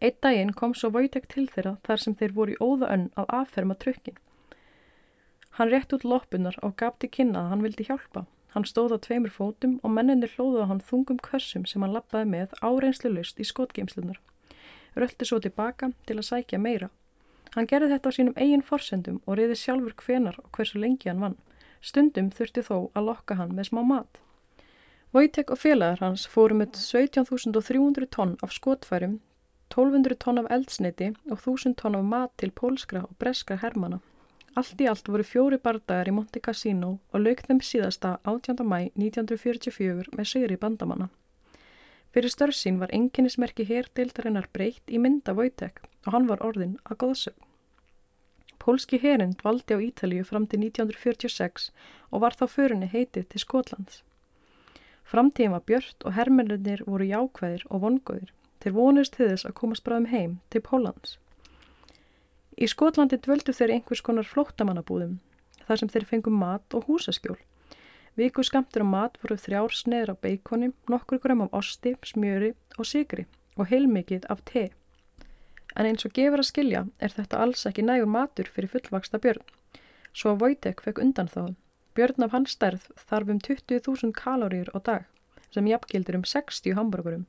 Eitt 0.00 0.18
daginn 0.26 0.50
kom 0.60 0.74
svo 0.74 0.90
Vojtek 0.96 1.28
til 1.34 1.44
þeirra 1.52 1.76
þar 1.86 2.02
sem 2.04 2.16
þeir 2.22 2.34
voru 2.38 2.56
í 2.56 2.58
óða 2.68 2.88
önn 2.96 3.04
að 3.22 3.30
afferma 3.38 3.76
trökkin. 3.84 4.18
Hann 5.58 5.70
rétt 5.70 5.94
út 5.94 6.08
loppunar 6.10 6.58
og 6.66 6.74
gaf 6.82 6.98
til 6.98 7.12
kynna 7.16 7.44
að 7.44 7.50
hann 7.52 7.62
vildi 7.68 7.86
hjálpa. 7.86 8.24
Hann 8.56 8.66
stóð 8.72 8.96
á 8.96 8.98
tveimur 9.06 9.36
fótum 9.36 9.78
og 9.86 9.94
menninir 9.94 10.34
hlóðu 10.34 10.66
á 10.66 10.70
hann 10.72 10.82
þungum 10.90 11.22
kössum 11.28 11.70
sem 11.70 11.86
hann 11.86 11.94
lappaði 11.94 12.26
með 12.32 12.58
áreinslu 12.58 13.14
lust 13.14 13.38
í 13.38 13.46
skotgeimslunar. 13.54 14.18
Röldi 14.98 15.30
svo 15.30 15.38
tilbaka 15.46 15.92
til 16.10 16.18
að 16.18 16.26
sækja 16.32 16.58
meira. 16.66 16.90
Hann 17.54 17.70
gerði 17.70 17.94
þetta 17.94 18.10
á 18.10 18.16
sínum 18.18 18.36
eigin 18.44 18.66
forsendum 18.66 19.22
og 19.26 19.38
reyði 19.38 19.62
sjálfur 19.62 19.94
hvenar 20.02 20.42
og 20.42 20.50
hversu 20.58 20.82
lengi 20.82 21.12
hann 21.12 21.22
vann. 21.22 21.38
Stundum 21.90 22.30
þurfti 22.36 22.62
þó 22.68 22.76
að 22.98 23.08
lokka 23.10 23.34
hann 23.40 23.50
með 23.56 23.68
smá 23.70 23.80
mat. 23.88 24.20
Vojtek 25.14 25.50
og 25.54 25.60
félagar 25.62 26.00
hans 26.04 26.22
fóru 26.34 26.56
með 26.60 26.78
17.300 26.82 28.08
tonn 28.16 28.32
af 28.46 28.54
skotfærum, 28.56 29.18
1200 29.74 30.16
tonn 30.24 30.40
af 30.42 30.48
eldsneiti 30.56 31.10
og 31.34 31.36
1000 31.36 31.76
tonn 31.82 31.98
af 32.00 32.08
mat 32.14 32.32
til 32.42 32.54
pólskra 32.62 33.04
og 33.08 33.14
breska 33.24 33.58
hermana. 33.66 34.00
Allt 34.60 34.82
í 34.82 34.88
allt 34.90 35.12
voru 35.12 35.28
fjóri 35.28 35.60
bardagar 35.68 36.10
í 36.10 36.16
Monte 36.16 36.42
Cassino 36.48 36.90
og 37.12 37.22
lauk 37.26 37.40
þeim 37.46 37.62
síðasta 37.68 38.16
18. 38.32 38.66
mæ 38.72 38.76
1944 39.04 40.18
með 40.18 40.30
sigri 40.32 40.58
bandamanna. 40.66 41.08
Fyrir 42.14 42.32
störfsín 42.36 42.78
var 42.82 42.94
enginnismerki 42.98 43.66
herdeildarinnar 43.70 44.46
breytt 44.58 44.94
í 44.94 45.00
mynda 45.06 45.34
Vojtek 45.40 45.82
og 46.06 46.14
hann 46.16 46.30
var 46.30 46.46
orðin 46.48 46.78
að 46.84 47.00
góðsögn. 47.04 47.50
Pólski 48.64 48.96
herin 49.00 49.34
dvaldi 49.40 49.76
á 49.76 49.78
Ítalíu 49.86 50.24
fram 50.24 50.46
til 50.48 50.62
1946 50.64 51.66
og 52.10 52.22
var 52.24 52.36
þá 52.38 52.44
förinni 52.52 52.86
heitið 52.88 53.26
til 53.32 53.42
Skotlands. 53.42 53.96
Framtíðin 55.04 55.52
var 55.52 55.64
björnt 55.68 56.06
og 56.08 56.14
hermennir 56.16 56.82
voru 56.86 57.08
jákvæðir 57.10 57.66
og 57.68 57.82
vongóðir 57.82 58.30
til 58.64 58.72
vonist 58.76 59.18
til 59.18 59.28
þess 59.28 59.44
að 59.48 59.56
komast 59.58 59.84
bráðum 59.84 60.08
heim 60.12 60.38
til 60.54 60.62
Pólans. 60.68 61.18
Í 62.56 62.68
Skotlandi 62.72 63.18
dvöldu 63.26 63.52
þeir 63.58 63.74
einhvers 63.74 64.02
konar 64.06 64.30
flóttamannabúðum 64.30 65.18
þar 65.66 65.80
sem 65.82 65.90
þeir 65.92 66.06
fengum 66.12 66.40
mat 66.40 66.78
og 66.78 66.88
húsaskjól. 66.88 67.36
Viku 68.16 68.46
skamtur 68.48 68.86
á 68.86 68.92
mat 68.94 69.18
voru 69.20 69.36
þrjár 69.44 69.76
sneður 69.76 70.14
á 70.14 70.22
beikoni, 70.24 70.70
nokkur 70.88 71.20
gram 71.20 71.44
af 71.44 71.58
osti, 71.60 71.96
smjöri 72.12 72.54
og 72.78 72.88
sigri 72.88 73.26
og 73.58 73.68
heilmikið 73.68 74.30
af 74.32 74.40
te 74.48 74.64
en 75.74 75.88
eins 75.88 76.06
og 76.06 76.12
gefur 76.18 76.42
að 76.42 76.50
skilja 76.50 76.82
er 77.06 77.14
þetta 77.16 77.40
alls 77.44 77.66
ekki 77.70 77.84
nægur 77.86 78.10
matur 78.16 78.50
fyrir 78.56 78.72
fullvaksta 78.74 79.20
björn. 79.24 79.44
Svo 80.20 80.34
Vojtek 80.42 80.82
fekk 80.84 81.00
undan 81.04 81.30
þá. 81.34 81.42
Björn 81.98 82.26
af 82.26 82.34
hans 82.36 82.54
stærð 82.56 82.86
þarf 83.08 83.32
um 83.34 83.40
20.000 83.48 84.14
kalóriur 84.20 84.70
á 84.74 84.78
dag, 84.88 85.02
sem 85.54 85.70
jafngildur 85.70 86.20
um 86.20 86.24
60 86.34 86.78
hambúrgurum. 86.78 87.26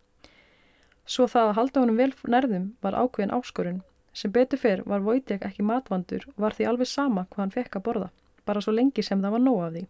Svo 1.06 1.28
það 1.34 1.50
að 1.50 1.58
halda 1.60 1.82
honum 1.82 2.00
vel 2.02 2.14
nærðum 2.36 2.70
var 2.86 2.98
ákveðin 3.02 3.34
áskorun. 3.40 3.82
Sem 4.14 4.32
betur 4.38 4.62
fyrr 4.62 4.86
var 4.92 5.04
Vojtek 5.06 5.44
ekki 5.50 5.66
matvandur 5.72 6.24
og 6.32 6.40
var 6.46 6.56
því 6.58 6.70
alveg 6.72 6.90
sama 6.92 7.26
hvað 7.30 7.44
hann 7.44 7.56
fekk 7.58 7.78
að 7.80 7.86
borða, 7.90 8.10
bara 8.46 8.62
svo 8.66 8.74
lengi 8.74 9.04
sem 9.06 9.22
það 9.26 9.36
var 9.36 9.44
nóg 9.48 9.60
af 9.66 9.76
því. 9.76 9.84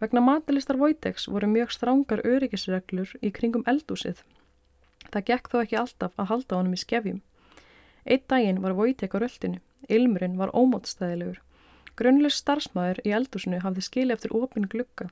Vegna 0.00 0.20
matilistar 0.20 0.80
Vojtex 0.80 1.28
voru 1.34 1.50
mjög 1.52 1.70
strángar 1.74 2.24
öryggisreglur 2.32 3.12
í 3.22 3.30
kringum 3.38 3.66
eldúsið. 3.74 4.18
Það 5.12 5.26
gekk 5.30 5.50
þó 5.52 5.56
ekki 5.62 5.80
alltaf 5.80 6.20
að 6.22 6.30
halda 6.32 6.60
honum 6.60 6.76
í 6.76 6.82
skefjum. 6.82 7.20
Eitt 8.06 8.26
daginn 8.32 8.62
var 8.64 8.76
Vojtek 8.78 9.14
á 9.14 9.18
röldinu. 9.22 9.60
Ilmurinn 9.96 10.38
var 10.40 10.54
ómótstæðilegur. 10.60 11.42
Grunnlaus 12.00 12.40
starfsmæður 12.42 13.02
í 13.08 13.12
eldúsinu 13.18 13.60
hafði 13.64 13.84
skili 13.86 14.14
eftir 14.16 14.34
opin 14.38 14.66
glugga. 14.72 15.06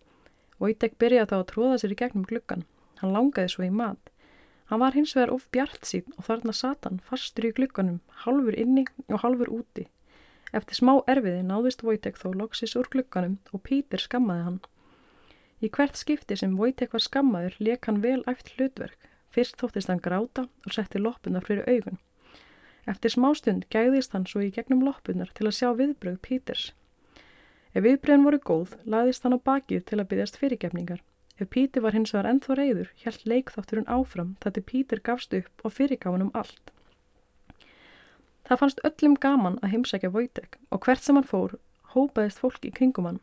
Vojtek 0.63 0.99
byrjaði 1.03 1.31
þá 1.31 1.37
að 1.39 1.47
tróða 1.53 1.79
sér 1.83 1.95
í 1.95 2.01
gegnum 2.03 2.27
gluggan. 2.31 2.67
Hann 3.01 3.15
langaði 3.17 3.53
svo 3.55 3.65
í 3.67 3.71
mat. 3.83 4.11
Hann 4.71 4.81
var 4.81 4.97
hins 4.97 5.15
vegar 5.17 5.33
of 5.37 5.47
bjart 5.55 5.89
sín 5.89 6.13
og 6.17 6.27
þarna 6.29 6.53
satan 6.59 7.01
fastur 7.09 7.49
í 7.49 7.55
glugganum, 7.57 7.99
halfur 8.25 8.57
inni 8.65 8.85
og 9.09 9.19
halfur 9.25 9.51
úti. 9.59 9.87
Eftir 10.59 10.79
smá 10.79 10.93
erfiði 11.15 11.43
náðist 11.49 11.83
Vojtek 11.87 12.21
þó 12.21 12.29
loksis 12.43 12.77
úr 12.81 12.89
glugganum 12.93 13.35
og 13.53 13.63
Pítur 13.69 14.05
skammaði 14.05 14.47
hann. 14.49 14.61
Í 15.65 15.71
hvert 15.77 15.99
skipti 16.01 16.39
sem 16.41 16.55
Vojtek 16.61 16.95
var 16.97 17.05
skammaður 17.09 17.59
leik 17.69 17.91
hann 17.91 18.01
vel 18.05 18.21
æft 18.33 18.55
hlutverk. 18.55 19.11
Fyrst 19.35 19.59
þóttist 19.61 19.91
hann 19.91 20.03
gráta 20.03 20.47
og 20.67 20.75
setti 20.77 21.01
loppunar 21.03 21.47
fyrir 21.47 21.67
augun. 21.71 21.99
Eftir 22.93 23.15
smástund 23.15 23.65
gæðist 23.75 24.13
hann 24.15 24.27
svo 24.31 24.43
í 24.45 24.53
gegnum 24.55 24.85
loppunar 24.87 25.31
til 25.39 25.49
að 25.49 25.57
sjá 25.59 25.69
viðbröð 25.79 26.19
Píters. 26.27 26.65
Ef 27.75 27.83
viðbröðin 27.87 28.27
voru 28.29 28.39
góð, 28.51 28.75
laðist 28.95 29.25
hann 29.27 29.35
á 29.35 29.47
bakið 29.49 29.87
til 29.89 29.99
að 29.99 30.09
byggjast 30.13 30.37
fyrirgefningar. 30.43 31.01
Ef 31.41 31.49
Pítur 31.55 31.83
var 31.87 31.97
hins 31.97 32.13
vegar 32.15 32.29
ennþá 32.31 32.57
reyður, 32.61 32.91
hjælt 33.03 33.25
leikþátturinn 33.33 33.91
áfram 33.97 34.37
þar 34.45 34.55
til 34.55 34.65
Pítur 34.69 35.03
gafst 35.09 35.35
upp 35.41 35.65
og 35.67 35.75
fyrirgáðan 35.79 36.27
um 36.29 36.35
allt. 36.43 36.71
Það 38.47 38.61
fannst 38.61 38.85
öllum 38.91 39.17
gaman 39.27 39.59
að 39.63 39.73
heimsækja 39.75 40.13
Vojtek 40.15 40.61
og 40.71 40.85
hvert 40.87 41.03
sem 41.03 41.19
hann 41.19 41.27
fór, 41.33 41.57
hópaðist 41.97 42.45
fólk 42.45 42.69
í 42.69 42.75
kringum 42.79 43.09
hann. 43.11 43.21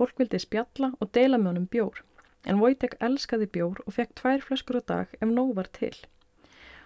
Fólk 0.00 0.18
vildi 0.18 0.40
spjalla 0.42 0.90
og 0.98 1.12
deila 1.14 1.38
með 1.38 1.52
honum 1.52 1.70
bjór, 1.76 2.02
en 2.44 2.60
Wojtek 2.62 2.94
elskaði 3.08 3.48
bjór 3.56 3.80
og 3.86 3.94
fekk 3.96 4.14
tvær 4.20 4.44
flöskur 4.46 4.78
á 4.80 4.82
dag 4.92 5.16
ef 5.18 5.28
nóg 5.30 5.54
var 5.58 5.70
til. 5.78 5.94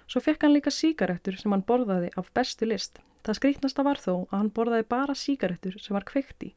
Svo 0.07 0.23
fekk 0.25 0.47
hann 0.47 0.55
líka 0.57 0.73
síkaretur 0.75 1.37
sem 1.41 1.55
hann 1.55 1.67
borðaði 1.69 2.09
af 2.23 2.31
bestu 2.39 2.69
list. 2.71 3.01
Það 3.27 3.39
skrítnasta 3.39 3.85
var 3.87 4.01
þó 4.05 4.15
að 4.15 4.39
hann 4.39 4.51
borðaði 4.57 4.89
bara 4.95 5.19
síkaretur 5.25 5.77
sem 5.83 5.95
var 5.99 6.09
kveikt 6.09 6.49
í, 6.49 6.51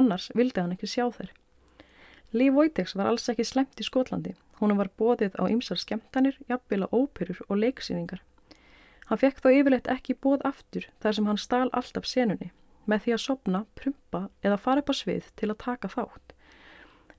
annars 0.00 0.30
vildi 0.40 0.62
hann 0.62 0.74
ekki 0.76 0.90
sjá 0.94 1.04
þær. 1.18 1.34
Líf 2.38 2.54
Wojteks 2.56 2.94
var 3.00 3.10
alls 3.10 3.28
ekki 3.32 3.44
slemt 3.48 3.80
í 3.82 3.88
Skotlandi. 3.88 4.34
Húnum 4.60 4.80
var 4.80 4.90
bóðið 5.00 5.36
á 5.40 5.44
ymsar 5.48 5.80
skemmtanir, 5.80 6.38
jafnvila 6.48 6.88
óperur 6.92 7.42
og 7.48 7.60
leiksýningar. 7.62 8.22
Hann 9.08 9.20
fekk 9.22 9.38
þó 9.44 9.48
yfirleitt 9.56 9.92
ekki 9.92 10.16
bóð 10.26 10.42
aftur 10.48 10.88
þar 11.02 11.18
sem 11.18 11.28
hann 11.30 11.40
stál 11.40 11.68
alltaf 11.72 12.08
senunni 12.08 12.50
með 12.88 13.04
því 13.04 13.14
að 13.14 13.22
sopna, 13.22 13.60
prumpa 13.78 14.20
eða 14.44 14.58
fara 14.64 14.82
upp 14.82 14.92
á 14.92 14.94
svið 15.00 15.30
til 15.40 15.50
að 15.52 15.60
taka 15.64 15.90
þátt. 15.92 16.34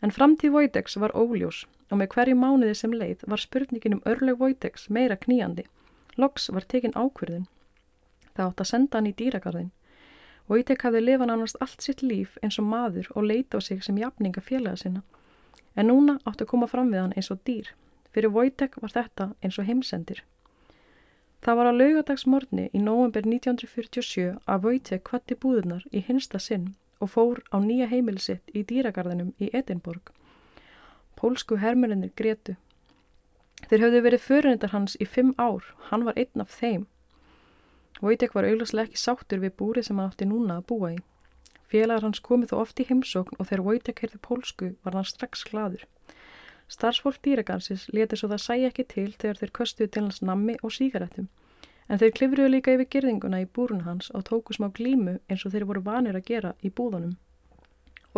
En 0.01 0.11
framtíð 0.15 0.51
Vojtex 0.55 0.95
var 1.03 1.11
óljós 1.21 1.57
og 1.91 1.97
með 1.99 2.07
hverju 2.13 2.35
mánuði 2.41 2.75
sem 2.81 2.93
leið 2.99 3.23
var 3.31 3.41
spurningin 3.43 3.95
um 3.97 4.05
örleg 4.11 4.37
Vojtex 4.43 4.87
meira 4.97 5.17
kníandi. 5.25 5.65
Loks 6.23 6.47
var 6.55 6.67
tekin 6.73 6.95
ákverðin. 7.01 7.49
Það 8.35 8.45
átt 8.45 8.63
að 8.63 8.69
senda 8.69 8.97
hann 8.99 9.09
í 9.09 9.13
dýragarðin. 9.21 9.69
Vojtek 10.53 10.87
hafði 10.87 11.03
lifan 11.03 11.33
annars 11.35 11.57
allt 11.65 11.83
sitt 11.87 12.05
líf 12.11 12.39
eins 12.41 12.61
og 12.63 12.69
maður 12.71 13.11
og 13.15 13.27
leita 13.31 13.59
á 13.59 13.65
sig 13.67 13.83
sem 13.83 13.99
jafninga 13.99 14.45
félaga 14.47 14.79
sinna. 14.83 15.03
En 15.75 15.91
núna 15.91 16.15
átt 16.23 16.45
að 16.45 16.51
koma 16.53 16.71
fram 16.71 16.95
við 16.95 17.03
hann 17.03 17.15
eins 17.19 17.31
og 17.35 17.43
dýr. 17.49 17.73
Fyrir 18.15 18.35
Vojtek 18.37 18.79
var 18.81 18.95
þetta 18.95 19.31
eins 19.43 19.59
og 19.59 19.67
heimsendir. 19.67 20.23
Það 21.43 21.59
var 21.59 21.71
á 21.71 21.79
laugadagsmorni 21.81 22.69
í 22.71 22.85
nóvember 22.87 23.27
1947 23.27 24.31
að 24.55 24.69
Wojtek 24.69 25.03
kvatti 25.11 25.35
búðunar 25.43 25.83
í 25.91 26.07
hinsta 26.07 26.39
sinn 26.47 26.71
og 26.99 27.11
fór 27.15 27.41
á 27.55 27.57
nýja 27.63 27.87
heimilisitt 27.91 28.55
í 28.59 28.63
dýragarðinum 28.71 29.33
í 29.45 29.49
Edinborg. 29.59 30.11
Pólsku 31.19 31.57
hermurinnir 31.63 32.11
gretu. 32.21 32.55
Þeir 33.67 33.83
höfðu 33.85 34.01
verið 34.07 34.25
förunindar 34.25 34.73
hans 34.73 34.97
í 35.03 35.07
fimm 35.15 35.33
ár, 35.45 35.65
hann 35.89 36.05
var 36.07 36.19
einn 36.23 36.43
af 36.45 36.55
þeim. 36.61 36.85
Wojtek 38.03 38.35
var 38.35 38.47
augljóslega 38.47 38.87
ekki 38.87 39.01
sáttur 39.03 39.41
við 39.43 39.55
búrið 39.61 39.87
sem 39.87 39.99
hann 39.99 40.11
átti 40.11 40.27
núna 40.27 40.59
að 40.59 40.67
búa 40.71 40.91
í. 40.95 40.99
Félagar 41.71 42.05
hans 42.07 42.21
komið 42.27 42.53
þó 42.53 42.59
oft 42.63 42.79
í 42.79 42.85
heimsókn 42.91 43.39
og 43.39 43.49
þegar 43.49 43.65
Wojtek 43.65 44.03
heyrði 44.03 44.21
pólsku 44.27 44.69
var 44.85 44.95
hann 44.99 45.09
strax 45.09 45.43
gladur. 45.49 45.83
Starfsfólk 46.75 47.19
dýragansins 47.25 47.83
leti 47.97 48.17
svo 48.21 48.29
það 48.31 48.41
sæi 48.45 48.65
ekki 48.69 48.85
til 48.93 49.09
þegar 49.11 49.41
þeir 49.41 49.53
köstuðu 49.59 49.91
til 49.93 50.03
hans 50.05 50.21
nammi 50.29 50.55
og 50.63 50.73
sígarettum, 50.75 51.27
en 51.89 51.99
þeir 52.01 52.13
klifruðu 52.17 52.49
líka 52.53 52.75
yfir 52.75 52.89
gerðinguna 52.95 53.41
í 53.43 53.47
búrun 53.57 53.85
hans 53.87 54.11
og 54.17 54.25
tóku 54.29 54.55
smá 54.55 54.67
glímu 54.79 55.15
eins 55.27 55.45
og 55.45 55.55
þeir 55.55 55.65
voru 55.71 55.81
vanir 55.87 56.19
að 56.19 56.27
gera 56.29 56.53
í 56.61 56.71
búðunum. 56.79 57.15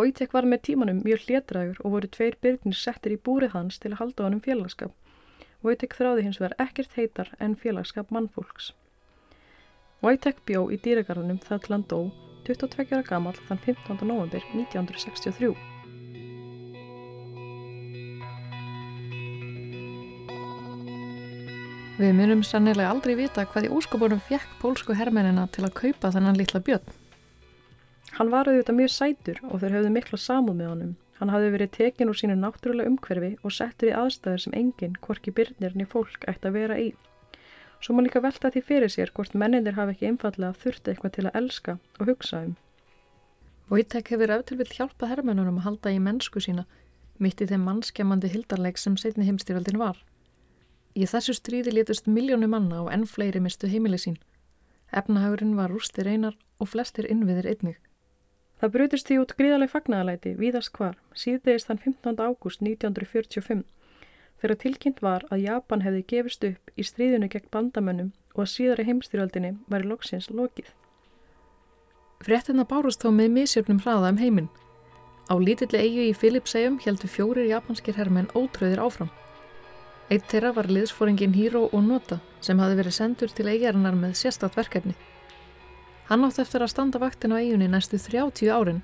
Wojtek 0.00 0.32
var 0.36 0.48
með 0.48 0.62
tímanum 0.68 1.00
mjög 1.06 1.24
hlétrægur 1.26 1.80
og 1.84 1.96
voru 1.96 2.10
tveir 2.16 2.36
byrgnir 2.44 2.78
settir 2.82 3.16
í 3.16 3.20
búrið 3.28 3.56
hans 3.56 3.80
til 3.80 3.92
að 3.92 3.98
halda 4.02 4.28
honum 4.28 4.44
félagskap. 4.46 4.92
Wojtek 5.64 5.96
þráði 5.98 6.28
hins 6.28 6.40
vegar 6.42 6.56
ekkert 6.66 6.96
heitar 7.00 7.32
en 7.38 7.58
félagskap 7.64 8.12
mannfólks. 8.16 8.72
Wojtek 10.04 10.40
bjó 10.48 10.64
í 10.74 10.80
dýragarðunum 10.86 11.42
þar 11.44 11.60
til 11.64 11.76
hann 11.76 11.86
dó 11.92 12.00
22 12.48 12.88
ára 12.96 13.04
gammal 13.06 13.36
þann 13.44 13.62
15. 13.68 14.02
november 14.02 14.50
1963. 14.56 15.71
Við 22.00 22.14
munum 22.16 22.40
sannilega 22.48 22.88
aldrei 22.88 23.12
vita 23.18 23.42
hvað 23.44 23.66
í 23.68 23.70
úskopunum 23.76 24.20
fjekk 24.24 24.52
pólsku 24.62 24.94
hermennina 24.96 25.42
til 25.52 25.66
að 25.66 25.74
kaupa 25.76 26.10
þennan 26.14 26.38
litla 26.40 26.60
björn. 26.64 26.94
Hann 28.16 28.30
var 28.32 28.48
auðvitað 28.48 28.78
mjög 28.78 28.92
sætur 28.94 29.40
og 29.48 29.60
þeir 29.60 29.74
höfðu 29.76 29.90
mikla 29.96 30.18
samúð 30.22 30.56
með 30.60 30.70
honum. 30.70 30.94
Hann 31.18 31.32
hafði 31.34 31.50
verið 31.54 31.72
tekin 31.76 32.12
úr 32.12 32.18
sínu 32.20 32.36
náttúrulega 32.40 32.90
umhverfi 32.90 33.30
og 33.44 33.54
settur 33.56 33.90
í 33.90 33.92
aðstæður 33.98 34.42
sem 34.44 34.56
enginn, 34.60 34.96
hvorki 35.04 35.34
byrnirni 35.36 35.86
fólk, 35.92 36.24
ætti 36.32 36.48
að 36.48 36.56
vera 36.56 36.78
í. 36.80 36.88
Svo 37.82 37.96
má 37.98 38.00
líka 38.06 38.22
velta 38.24 38.50
því 38.54 38.62
fyrir 38.70 38.94
sér 38.94 39.12
hvort 39.18 39.36
mennindir 39.42 39.76
hafi 39.76 39.96
ekki 39.96 40.08
einfallega 40.08 40.60
þurft 40.64 40.88
eitthvað 40.88 41.14
til 41.18 41.26
að 41.28 41.38
elska 41.42 41.76
og 42.00 42.08
hugsa 42.08 42.40
um. 42.46 42.56
Wojtek 43.68 44.14
hefur 44.14 44.32
eftir 44.38 44.62
vill 44.62 44.72
hjálpa 44.78 45.12
hermennunum 45.12 45.60
að 45.60 45.68
halda 45.68 45.92
í 45.92 46.00
mennsku 46.08 46.40
sína 46.40 46.64
mitt 47.18 47.44
í 47.44 47.50
þeim 47.52 47.68
mannskjamandi 47.68 48.32
hildarleik 48.32 48.80
sem 48.80 48.96
setni 48.96 49.28
heimstýraldin 49.28 49.80
var. 49.82 50.00
Í 50.92 51.06
þessu 51.08 51.32
stríði 51.36 51.72
létust 51.72 52.08
miljónu 52.16 52.48
manna 52.52 52.82
og 52.84 52.90
enn 52.94 53.06
fleiri 53.08 53.40
mistu 53.40 53.68
heimili 53.74 54.00
sín. 54.02 54.18
Efnahagurinn 55.00 55.56
var 55.56 55.72
rústir 55.72 56.08
einar 56.12 56.34
og 56.60 56.68
flestir 56.72 57.06
innviðir 57.14 57.48
einnig. 57.52 57.78
Það 58.60 58.72
brutist 58.74 59.08
því 59.08 59.16
út 59.22 59.32
gríðaleg 59.38 59.70
fagnæðalæti 59.72 60.32
víðast 60.40 60.72
hvar, 60.76 60.98
síðdegist 61.22 61.70
þann 61.70 61.80
15. 61.84 62.20
ágúst 62.26 62.60
1945, 62.66 63.64
þegar 64.42 64.60
tilkynnt 64.64 65.00
var 65.06 65.24
að 65.30 65.42
Japan 65.46 65.82
hefði 65.86 66.04
gefist 66.12 66.44
upp 66.50 66.76
í 66.76 66.86
stríðinu 66.90 67.30
gegn 67.32 67.48
bandamönnum 67.56 68.12
og 68.34 68.44
að 68.44 68.52
síðari 68.52 68.86
heimstyrjaldinni 68.90 69.54
var 69.72 69.86
í 69.86 69.90
loksins 69.94 70.28
lokið. 70.30 70.68
Fréttina 72.22 72.68
bárust 72.74 73.02
þó 73.02 73.10
með 73.16 73.32
misjöfnum 73.40 73.80
hraða 73.82 74.12
um 74.12 74.20
heiminn. 74.20 74.52
Á 75.32 75.34
lítilli 75.40 75.80
eigu 75.80 76.06
í 76.10 76.14
Filipsegjum 76.20 76.78
heldur 76.84 77.10
fjórir 77.16 77.48
japanskir 77.48 77.96
herrmenn 77.98 78.30
ótröðir 78.36 78.84
áfram. 78.84 79.10
Eitt 80.12 80.26
þeirra 80.28 80.50
var 80.52 80.66
liðsfóringin 80.68 81.32
Hiro 81.32 81.60
Onoda 81.76 82.18
sem 82.46 82.58
hafi 82.60 82.74
verið 82.76 82.94
sendur 82.96 83.30
til 83.32 83.46
eigarinnar 83.48 83.94
með 83.96 84.10
sérstatt 84.20 84.58
verkefni. 84.58 84.92
Hann 86.10 86.26
átt 86.26 86.40
eftir 86.42 86.60
að 86.60 86.72
standa 86.72 87.00
vaktin 87.00 87.32
á 87.32 87.40
eigunni 87.40 87.68
næstu 87.72 87.96
30 87.96 88.50
árin, 88.52 88.82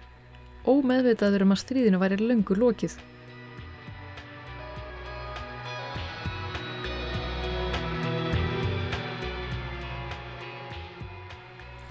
ómeðvitaður 0.64 1.44
um 1.44 1.52
að 1.52 1.60
stríðinu 1.64 2.00
væri 2.00 2.18
löngu 2.22 2.56
lokið. 2.56 2.96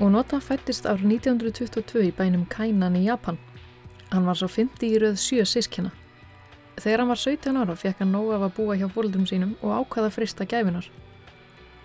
Onoda 0.07 0.41
fættist 0.49 0.89
árið 0.89 1.13
1922 1.19 2.09
í 2.09 2.11
bænum 2.23 2.49
Kainan 2.57 2.97
í 2.97 3.05
Japan. 3.05 3.37
Hann 4.09 4.25
var 4.25 4.41
svo 4.41 4.49
50 4.57 4.89
í 4.89 5.05
rauð 5.05 5.21
sjö 5.21 5.45
sískjana. 5.53 5.93
Þegar 6.77 7.01
hann 7.01 7.11
var 7.11 7.19
17 7.23 7.57
ára 7.61 7.75
fekk 7.81 8.01
hann 8.03 8.11
nóg 8.13 8.31
af 8.35 8.43
að 8.47 8.55
búa 8.59 8.75
hjá 8.77 8.87
fólkdum 8.93 9.25
sínum 9.29 9.53
og 9.65 9.71
ákvaða 9.79 10.11
frista 10.13 10.45
gæfinar. 10.51 10.87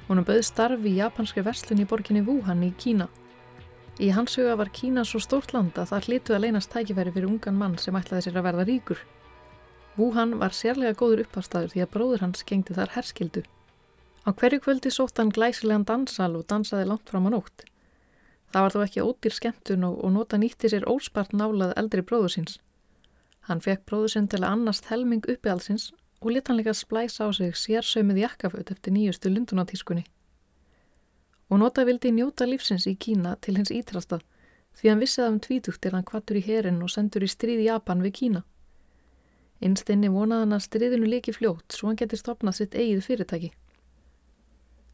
Húnum 0.09 0.27
bauð 0.29 0.43
starfi 0.45 0.91
í 0.91 0.99
japanski 0.99 1.45
verslun 1.47 1.81
í 1.81 1.87
borginni 1.93 2.23
Wuhan 2.27 2.65
í 2.67 2.71
Kína. 2.83 3.07
Í 4.05 4.11
hans 4.17 4.37
huga 4.37 4.59
var 4.61 4.71
Kína 4.79 5.05
svo 5.09 5.21
stórt 5.25 5.55
land 5.57 5.79
að 5.81 5.91
það 5.93 6.09
hlituð 6.09 6.37
að 6.37 6.45
leynast 6.45 6.71
tækifæri 6.75 7.15
fyrir 7.15 7.31
ungan 7.31 7.59
mann 7.63 7.79
sem 7.81 7.97
ætlaði 8.01 8.27
sér 8.27 8.37
að 8.41 8.47
verða 8.49 8.67
ríkur. 8.69 9.01
Wuhan 9.97 10.35
var 10.43 10.57
sérlega 10.57 10.99
góður 11.03 11.23
uppástaður 11.25 11.73
því 11.73 11.85
að 11.85 11.91
bróður 11.95 12.25
hans 12.25 12.45
gengdi 12.51 12.77
þar 12.77 12.93
herskildu. 12.97 13.43
Á 14.25 14.31
hverju 14.33 14.61
kvöldi 14.65 14.93
sótt 14.95 15.21
hann 15.21 15.33
glæsilegan 15.37 15.87
dansal 15.89 16.35
og 16.39 16.45
dansaði 16.53 16.91
langt 16.91 17.09
fram 17.13 17.29
á 17.29 17.31
nótt. 17.35 17.65
Það 18.53 18.67
var 18.67 18.77
þó 18.77 18.85
ekki 18.85 19.07
ódýr 19.09 19.37
skemmtun 19.39 19.89
og, 19.89 19.97
og 20.05 20.13
nota 20.19 20.41
nýtti 20.41 20.69
sér 20.73 20.89
óspart 20.93 21.33
nálað 21.33 21.73
eldri 21.81 22.05
bróður 22.05 22.37
síns. 22.37 22.59
Hann 23.49 23.63
fekk 23.65 23.87
bróður 23.91 24.13
sinn 24.15 24.29
til 24.33 24.41
að 24.43 24.51
annast 24.55 24.89
helming 24.91 25.25
uppi 25.35 25.51
allsins 25.53 25.89
og 26.21 26.31
lit 26.35 26.49
hann 26.49 26.59
líka 26.61 26.75
splæsa 26.79 27.27
á 27.27 27.29
sig 27.35 27.55
sérsömið 27.63 28.21
jakkaföt 28.23 28.71
eftir 28.75 28.95
nýjustu 28.95 29.33
lundunatískunni. 29.33 30.05
Og 31.51 31.59
nota 31.63 31.85
vildi 31.89 32.13
njóta 32.15 32.47
lífsins 32.47 32.87
í 32.87 32.95
Kína 33.07 33.35
til 33.47 33.57
hins 33.59 33.75
ítrasta 33.79 34.21
því 34.79 34.93
hann 34.93 35.03
vissið 35.05 35.25
af 35.25 35.33
um 35.33 35.41
tvítugt 35.47 35.87
er 35.89 35.97
hann 35.97 36.07
kvattur 36.11 36.39
í 36.41 36.45
herin 36.47 36.79
og 36.87 36.93
sendur 36.95 37.27
í 37.27 37.31
stríð 37.35 37.65
Japan 37.65 38.05
við 38.07 38.15
Kína. 38.21 38.45
Innst 39.67 39.91
inni 39.95 40.13
vonaði 40.15 40.45
hann 40.45 40.57
að 40.59 40.65
stríðinu 40.69 41.11
líki 41.11 41.35
fljótt 41.37 41.77
svo 41.77 41.91
hann 41.91 41.99
geti 42.01 42.21
stopnað 42.21 42.59
sitt 42.61 42.79
eigið 42.79 43.05
fyrirtæki. 43.09 43.51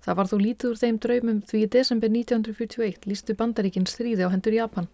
Það 0.04 0.18
var 0.18 0.30
þó 0.30 0.36
lítið 0.40 0.70
úr 0.70 0.80
þeim 0.82 0.98
draumum 1.04 1.38
því 1.50 1.62
í 1.66 1.70
desember 1.76 2.12
1941 2.16 3.06
lístu 3.12 3.36
bandaríkinn 3.38 3.88
stríði 3.92 4.24
á 4.24 4.32
hendur 4.32 4.56
Japan. 4.56 4.88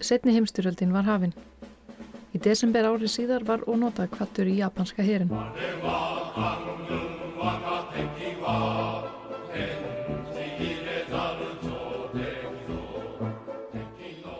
Setni 0.00 0.34
heimstyröldin 0.36 0.96
var 0.96 1.08
hafinn. 1.08 1.36
Í 2.32 2.40
desember 2.40 2.86
árið 2.88 3.10
síðar 3.12 3.44
var 3.44 3.64
ónota 3.68 4.06
kvattur 4.08 4.48
í 4.48 4.56
japanska 4.62 5.04
herin. 5.04 5.32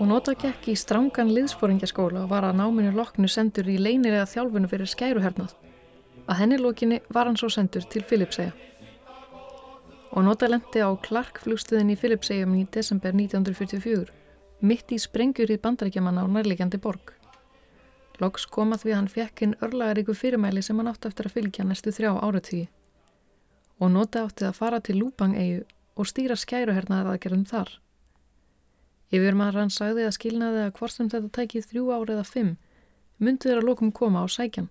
Ónota 0.02 0.32
gekk 0.34 0.70
í 0.72 0.74
strángan 0.78 1.34
liðsforingjaskóla 1.36 2.24
og 2.24 2.32
var 2.32 2.48
að 2.48 2.56
náminu 2.62 2.94
loknu 2.96 3.28
sendur 3.30 3.68
í 3.70 3.76
leynilega 3.78 4.24
þjálfunu 4.32 4.72
fyrir 4.72 4.90
skæruhernað. 4.90 5.52
Að 6.26 6.38
henni 6.40 6.58
lokinni 6.58 6.98
var 7.12 7.28
hann 7.28 7.38
svo 7.38 7.52
sendur 7.52 7.84
til 7.92 8.02
Filipsæja. 8.08 8.56
Ónota 10.16 10.48
lendi 10.48 10.80
á 10.80 10.90
Clark 11.06 11.38
flugstuðin 11.44 11.92
í 11.92 12.00
Filipsæjum 12.00 12.56
í 12.58 12.66
desember 12.74 13.14
1944, 13.14 14.08
mitt 14.70 14.92
í 14.92 14.98
sprengjur 15.00 15.52
í 15.54 15.60
bandarækjamanna 15.66 16.24
á 16.24 16.28
nærlegjandi 16.34 16.80
borg. 16.82 17.14
Loks 18.22 18.46
koma 18.56 18.78
því 18.78 18.92
að 18.92 18.98
hann 19.00 19.12
fekk 19.12 19.44
inn 19.46 19.54
örlagaríku 19.66 20.14
fyrirmæli 20.14 20.62
sem 20.62 20.78
hann 20.80 20.90
átti 20.90 21.10
eftir 21.10 21.28
að 21.28 21.36
fylgja 21.36 21.68
næstu 21.68 21.94
þrjá 21.96 22.10
áratígi. 22.26 22.66
Og 23.82 23.94
nota 23.94 24.26
átti 24.26 24.46
að 24.48 24.58
fara 24.58 24.80
til 24.80 24.98
Lúbang-eigu 25.00 25.64
og 25.96 26.08
stýra 26.10 26.36
skæruhernaðar 26.38 27.14
aðgerðum 27.14 27.46
þar. 27.52 27.72
Yfir 29.12 29.36
maður 29.40 29.58
hann 29.60 29.74
sagði 29.78 30.06
að 30.08 30.14
skilnaði 30.16 30.60
að 30.66 30.76
hvort 30.78 30.94
sem 30.94 31.10
þetta 31.12 31.32
tækið 31.38 31.66
þrjú 31.72 31.88
árið 31.96 32.14
eða 32.14 32.28
fimm 32.28 32.52
myndi 33.22 33.48
þeirra 33.48 33.66
lokum 33.66 33.90
koma 33.98 34.22
á 34.24 34.26
sækjan 34.34 34.70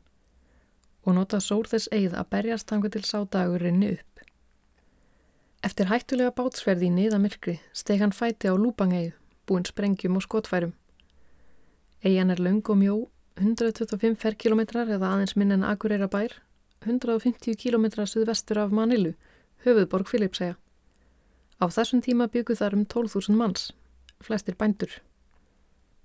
og 1.05 1.15
nota 1.17 1.39
sór 1.43 1.69
þess 1.71 1.91
eigð 1.97 2.15
að 2.21 2.31
berjast 2.33 2.71
hanga 2.73 2.89
til 2.93 3.03
sá 3.05 3.19
dagur 3.35 3.63
rinni 3.65 3.91
upp. 3.95 4.23
Eftir 5.67 5.89
hættulega 5.91 6.33
bátsverði 6.39 6.89
í 6.89 6.95
niðamyrkri 6.95 7.55
steg 7.81 8.01
hann 8.01 8.13
fæti 8.17 8.49
á 8.49 8.55
Lúbang-eigu, 8.57 9.13
búinn 9.45 9.67
sprengjum 9.69 10.17
og 10.19 10.25
skotfærum. 10.25 10.73
Eian 12.05 12.33
er 12.33 12.41
laung 12.41 12.63
og 12.73 12.79
mjó 12.81 12.95
125 13.39 14.17
ferkilometrar 14.21 14.89
eða 14.91 15.13
aðeins 15.13 15.35
minn 15.39 15.55
en 15.55 15.63
Akureyra 15.63 16.07
bær, 16.11 16.33
150 16.85 17.55
kilometrar 17.61 18.09
suðvestur 18.09 18.59
af 18.63 18.73
Manilu, 18.75 19.13
höfuðborg 19.65 20.09
Filipsæja. 20.11 20.57
Á 21.61 21.65
þessum 21.69 22.01
tíma 22.01 22.27
byggu 22.33 22.57
þar 22.59 22.75
um 22.79 22.83
12.000 22.85 23.37
manns, 23.39 23.69
flestir 24.19 24.57
bændur. 24.57 24.91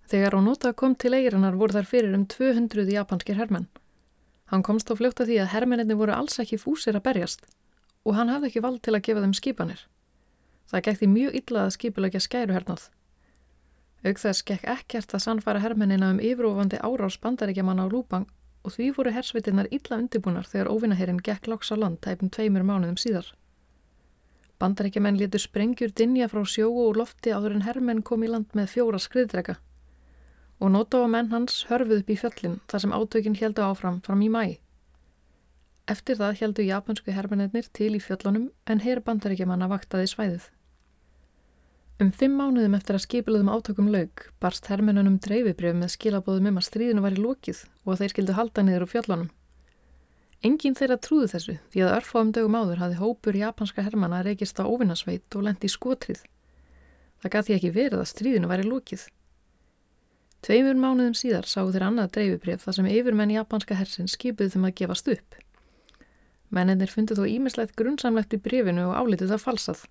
Þegar 0.07 0.39
Ónota 0.39 0.73
kom 0.73 0.95
til 0.95 1.17
eigirinnar 1.19 1.57
voru 1.59 1.75
þar 1.75 1.91
fyrir 1.91 2.15
um 2.15 2.27
200 2.31 2.93
japanskir 2.95 3.39
hermenn. 3.41 3.67
Hann 4.53 4.63
komst 4.63 4.93
á 4.93 4.95
fljóta 4.95 5.27
því 5.27 5.41
að 5.43 5.53
hermenninni 5.55 5.97
voru 5.99 6.15
alls 6.15 6.39
ekki 6.39 6.61
fúsir 6.63 6.95
að 6.95 7.07
berjast 7.09 7.49
og 8.07 8.15
hann 8.15 8.31
hafði 8.31 8.53
ekki 8.53 8.63
vald 8.63 8.83
til 8.87 8.95
að 8.95 9.03
gefa 9.09 9.23
þeim 9.25 9.35
skipanir. 9.35 9.81
Það 10.71 10.85
gekti 10.89 11.09
mjög 11.11 11.39
illa 11.41 11.65
að 11.65 11.73
skipulegja 11.75 12.23
skæruhernað. 12.23 12.85
Auk 14.07 14.21
þess 14.23 14.45
gekk 14.49 14.67
ekkert 14.71 15.15
að 15.17 15.23
sannfæra 15.25 15.61
hermennina 15.65 16.09
um 16.15 16.19
yfirofandi 16.31 16.79
árás 16.89 17.17
bandaríkjamanna 17.27 17.87
á 17.87 17.93
Lúbang 17.95 18.27
og 18.67 18.75
því 18.75 18.87
voru 18.99 19.13
hersveitinnar 19.17 19.69
illa 19.79 19.99
undibúnar 20.03 20.47
þegar 20.51 20.71
óvinnaherrin 20.75 21.23
gekk 21.29 21.49
loks 21.53 21.73
á 21.75 21.77
land 21.81 21.99
tæpum 22.07 22.31
tveimur 22.37 22.67
mánuðum 22.69 22.99
síðar. 23.03 23.29
Bandaríkjamenn 24.63 25.19
letur 25.21 25.43
sprengjur 25.43 25.95
dinja 26.01 26.29
frá 26.33 26.43
sjóu 26.53 26.79
og 26.85 27.01
lofti 27.01 27.35
áður 27.39 27.57
en 27.57 27.67
hermenn 27.67 28.05
kom 28.11 28.23
í 28.27 28.31
land 28.33 28.55
með 28.59 28.71
fjóra 28.75 29.01
skriðdrega 29.07 29.57
og 30.61 30.73
nota 30.73 31.03
á 31.05 31.07
menn 31.13 31.33
hans 31.35 31.59
hörfuð 31.71 31.99
upp 32.03 32.13
í 32.15 32.17
fjöllin 32.21 32.55
þar 32.73 32.85
sem 32.85 32.95
átökin 32.99 33.37
heldu 33.41 33.65
áfram 33.67 33.99
fram 34.07 34.23
í 34.25 34.31
mæ. 34.37 34.45
Eftir 35.95 36.19
það 36.23 36.39
heldu 36.41 36.65
japansku 36.69 37.13
hermennir 37.19 37.69
til 37.79 37.93
í 37.99 38.05
fjöllunum 38.07 38.47
en 38.73 38.81
herr 38.87 39.03
bandaríkjamanna 39.09 39.69
vaktaði 39.75 40.09
svæðið. 40.15 40.47
Um 42.05 42.11
fimm 42.13 42.35
mánuðum 42.37 42.75
eftir 42.77 42.97
að 42.99 43.07
skipiluðum 43.07 43.49
átökum 43.49 43.87
laug 43.93 44.23
barst 44.45 44.67
hermennunum 44.69 45.15
dreifibrjöf 45.27 45.77
með 45.79 45.95
skilabóðum 45.95 46.51
um 46.51 46.59
að 46.61 46.67
stríðinu 46.67 47.05
var 47.05 47.15
í 47.17 47.23
lókið 47.25 47.63
og 47.87 47.93
að 47.95 48.03
þeir 48.03 48.13
skildu 48.13 48.35
halda 48.37 48.65
niður 48.67 48.85
úr 48.85 48.91
fjöllunum. 48.91 49.31
Engin 50.45 50.77
þeirra 50.77 50.99
trúði 51.07 51.31
þessu 51.33 51.55
því 51.73 51.85
að 51.87 51.95
örfáum 51.95 52.35
dögum 52.37 52.59
áður 52.61 52.83
hafði 52.85 53.01
hópur 53.01 53.41
japanska 53.41 53.87
hermanna 53.87 54.21
reykist 54.27 54.61
á 54.61 54.69
óvinnasveit 54.69 55.39
og 55.41 55.49
lendi 55.49 55.71
í 55.71 55.73
skotrið. 55.73 56.21
Það 57.25 57.35
gaf 57.39 57.49
því 57.49 57.57
ekki 57.57 57.73
verið 57.81 58.03
að 58.03 58.11
stríðinu 58.13 58.53
var 58.53 58.67
í 58.67 58.69
lókið. 58.69 59.09
Tveimur 60.45 60.79
mánuðum 60.85 61.17
síðar 61.17 61.49
sáu 61.49 61.73
þeir 61.73 61.89
annað 61.89 62.15
dreifibrjöf 62.19 62.69
þar 62.69 62.81
sem 62.83 62.93
yfirmenn 62.93 63.37
japanska 63.39 63.81
hersin 63.81 64.13
skipuð 64.13 64.53
þeim 64.53 64.69
að 64.69 64.77
gefast 64.83 65.09
upp. 65.17 65.41
Menninir 66.53 66.93
fundið 66.93 67.25
þó 67.25 67.29
ímislegt 67.39 67.79
grunnsamlegt 67.81 68.37
í 68.37 68.45
brefinu 68.45 68.91
og 68.91 68.99
álitið 69.01 69.33
það 69.33 69.47
falsað. 69.49 69.87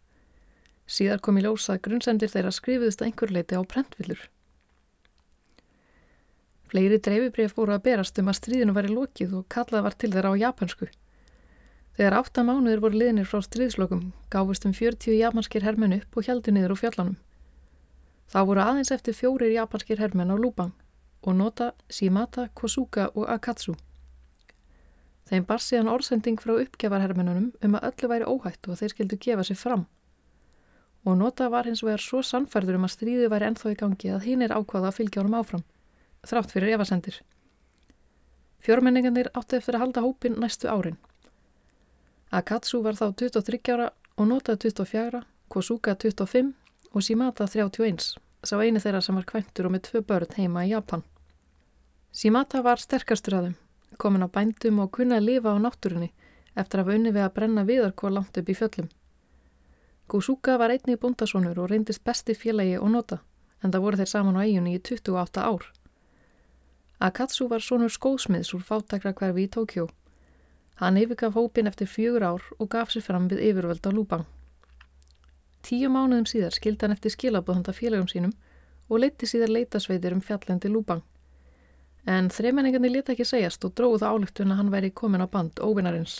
Síðar 0.86 1.22
kom 1.26 1.38
í 1.40 1.42
ljósa 1.42 1.74
að 1.74 1.82
grunnsendir 1.88 2.30
þeirra 2.30 2.52
skrifiðist 2.54 3.02
að 3.02 3.08
einhver 3.08 3.32
leiti 3.34 3.58
á 3.58 3.62
prentvillur. 3.72 4.20
Fleiri 6.70 7.00
dreifibrif 7.08 7.56
voru 7.58 7.74
að 7.74 7.84
berast 7.88 8.22
um 8.22 8.30
að 8.30 8.38
stríðinu 8.40 8.76
var 8.76 8.86
í 8.90 8.94
lokið 8.94 9.34
og 9.40 9.48
kallað 9.56 9.86
var 9.88 9.98
til 9.98 10.12
þeirra 10.14 10.34
á 10.34 10.42
japansku. 10.44 10.90
Þegar 11.98 12.18
átta 12.20 12.44
mánuður 12.46 12.84
voru 12.86 13.02
liðnir 13.02 13.30
frá 13.32 13.42
stríðslokum 13.48 14.06
gáfust 14.36 14.70
um 14.70 14.76
40 14.78 15.18
japanskir 15.18 15.66
hermenn 15.66 15.98
upp 15.98 16.20
og 16.22 16.30
heldi 16.30 16.54
niður 16.54 16.76
úr 16.76 16.82
fjallanum. 16.84 17.18
Þá 18.30 18.40
voru 18.52 18.66
aðeins 18.66 18.94
eftir 18.94 19.18
fjórir 19.18 19.56
japanskir 19.56 20.02
hermenn 20.04 20.34
á 20.34 20.38
Lúbang 20.38 20.74
og 21.26 21.38
nota 21.42 21.72
Shimata, 21.90 22.50
Kosuka 22.54 23.10
og 23.16 23.30
Akatsu. 23.38 23.74
Þeim 25.26 25.50
bar 25.50 25.66
síðan 25.66 25.90
orðsending 25.90 26.38
frá 26.38 26.60
uppgefarhermennunum 26.60 27.54
um 27.66 27.78
að 27.80 27.88
öllu 27.90 28.12
væri 28.14 28.30
óhætt 28.30 28.70
og 28.70 28.82
þeir 28.82 28.94
skildu 28.94 29.24
gefa 29.28 29.48
sér 29.48 29.64
fram 29.66 29.88
og 31.06 31.18
nota 31.22 31.48
var 31.54 31.68
hins 31.70 31.84
vegar 31.86 32.02
svo 32.02 32.22
sannfærður 32.26 32.80
um 32.80 32.88
að 32.88 32.94
stríði 32.96 33.30
væri 33.32 33.48
ennþá 33.50 33.74
í 33.74 33.80
gangi 33.82 34.12
að 34.16 34.24
hinn 34.28 34.46
er 34.46 34.54
ákvaða 34.58 34.90
að 34.90 34.98
fylgja 35.00 35.22
honum 35.22 35.38
áfram, 35.40 35.64
þrátt 36.26 36.54
fyrir 36.56 36.74
efasendir. 36.78 37.20
Fjórmenningarnir 38.66 39.30
áttu 39.38 39.60
eftir 39.60 39.78
að 39.78 39.84
halda 39.86 40.04
hópin 40.06 40.40
næstu 40.42 40.72
árin. 40.72 40.98
Akatsu 42.40 42.82
var 42.82 42.98
þá 42.98 43.06
23 43.22 43.76
ára 43.76 43.92
og 44.18 44.30
nota 44.32 44.58
24, 44.58 45.22
Kosuka 45.54 45.94
25 46.06 46.54
og 46.92 47.06
Shimata 47.06 47.46
31, 47.46 48.10
sá 48.50 48.56
eini 48.64 48.82
þeirra 48.82 49.04
sem 49.06 49.20
var 49.20 49.30
kvæntur 49.30 49.70
og 49.70 49.76
með 49.76 49.86
tvö 49.90 50.02
börn 50.10 50.36
heima 50.40 50.66
í 50.66 50.74
Japan. 50.74 51.06
Shimata 52.16 52.64
var 52.66 52.82
sterkastur 52.82 53.38
að 53.38 53.50
þeim, 53.50 53.56
komin 54.02 54.26
á 54.26 54.30
bændum 54.32 54.82
og 54.82 54.94
kunna 54.98 55.22
að 55.22 55.30
lifa 55.30 55.54
á 55.54 55.58
náttúrunni 55.62 56.10
eftir 56.56 56.80
að 56.80 56.86
hafa 56.86 56.98
unni 56.98 57.12
við 57.12 57.26
að 57.28 57.34
brenna 57.38 57.64
viðarkóð 57.70 58.16
langt 58.18 58.38
upp 58.42 58.50
í 58.50 58.56
fjöllum. 58.58 58.90
Kusuka 60.08 60.56
var 60.62 60.72
einnig 60.74 61.00
búndasónur 61.02 61.60
og 61.62 61.72
reyndist 61.72 62.04
besti 62.08 62.34
félagi 62.38 62.76
og 62.80 62.92
nota, 62.96 63.18
en 63.64 63.72
það 63.74 63.84
voru 63.86 64.00
þeir 64.02 64.10
saman 64.12 64.36
á 64.38 64.42
eiginni 64.46 64.74
í 64.78 64.82
28 64.90 65.46
ár. 65.52 65.64
Akatsu 67.08 67.48
var 67.54 67.64
sónur 67.68 67.94
skóðsmiðs 67.96 68.52
úr 68.58 68.66
fátakra 68.68 69.14
hverfi 69.22 69.46
í 69.48 69.50
Tókjó. 69.56 69.88
Hann 70.82 71.00
yfirgaf 71.02 71.34
hópin 71.40 71.72
eftir 71.72 71.90
fjögur 71.96 72.28
ár 72.28 72.46
og 72.60 72.70
gaf 72.76 72.94
sér 72.94 73.06
fram 73.08 73.26
við 73.32 73.42
yfirvöld 73.48 73.90
á 73.90 73.92
Lúbang. 73.98 74.28
Tíu 75.66 75.90
mánuðum 75.96 76.30
síðar 76.30 76.54
skildi 76.60 76.86
hann 76.86 76.96
eftir 76.98 77.16
skilabóðanda 77.16 77.74
félagum 77.80 78.12
sínum 78.14 78.38
og 78.90 79.02
leiti 79.02 79.32
síðar 79.32 79.56
leitasveitir 79.58 80.14
um 80.14 80.22
fjallendi 80.30 80.70
Lúbang. 80.70 81.02
En 82.06 82.30
þreimenningarnir 82.30 82.94
leta 83.00 83.16
ekki 83.16 83.26
segjast 83.26 83.66
og 83.66 83.74
dróðu 83.74 84.04
það 84.06 84.14
álugtun 84.14 84.54
að 84.54 84.62
hann 84.62 84.74
væri 84.78 84.94
komin 85.02 85.26
á 85.26 85.28
band 85.38 85.66
óvinarins 85.66 86.20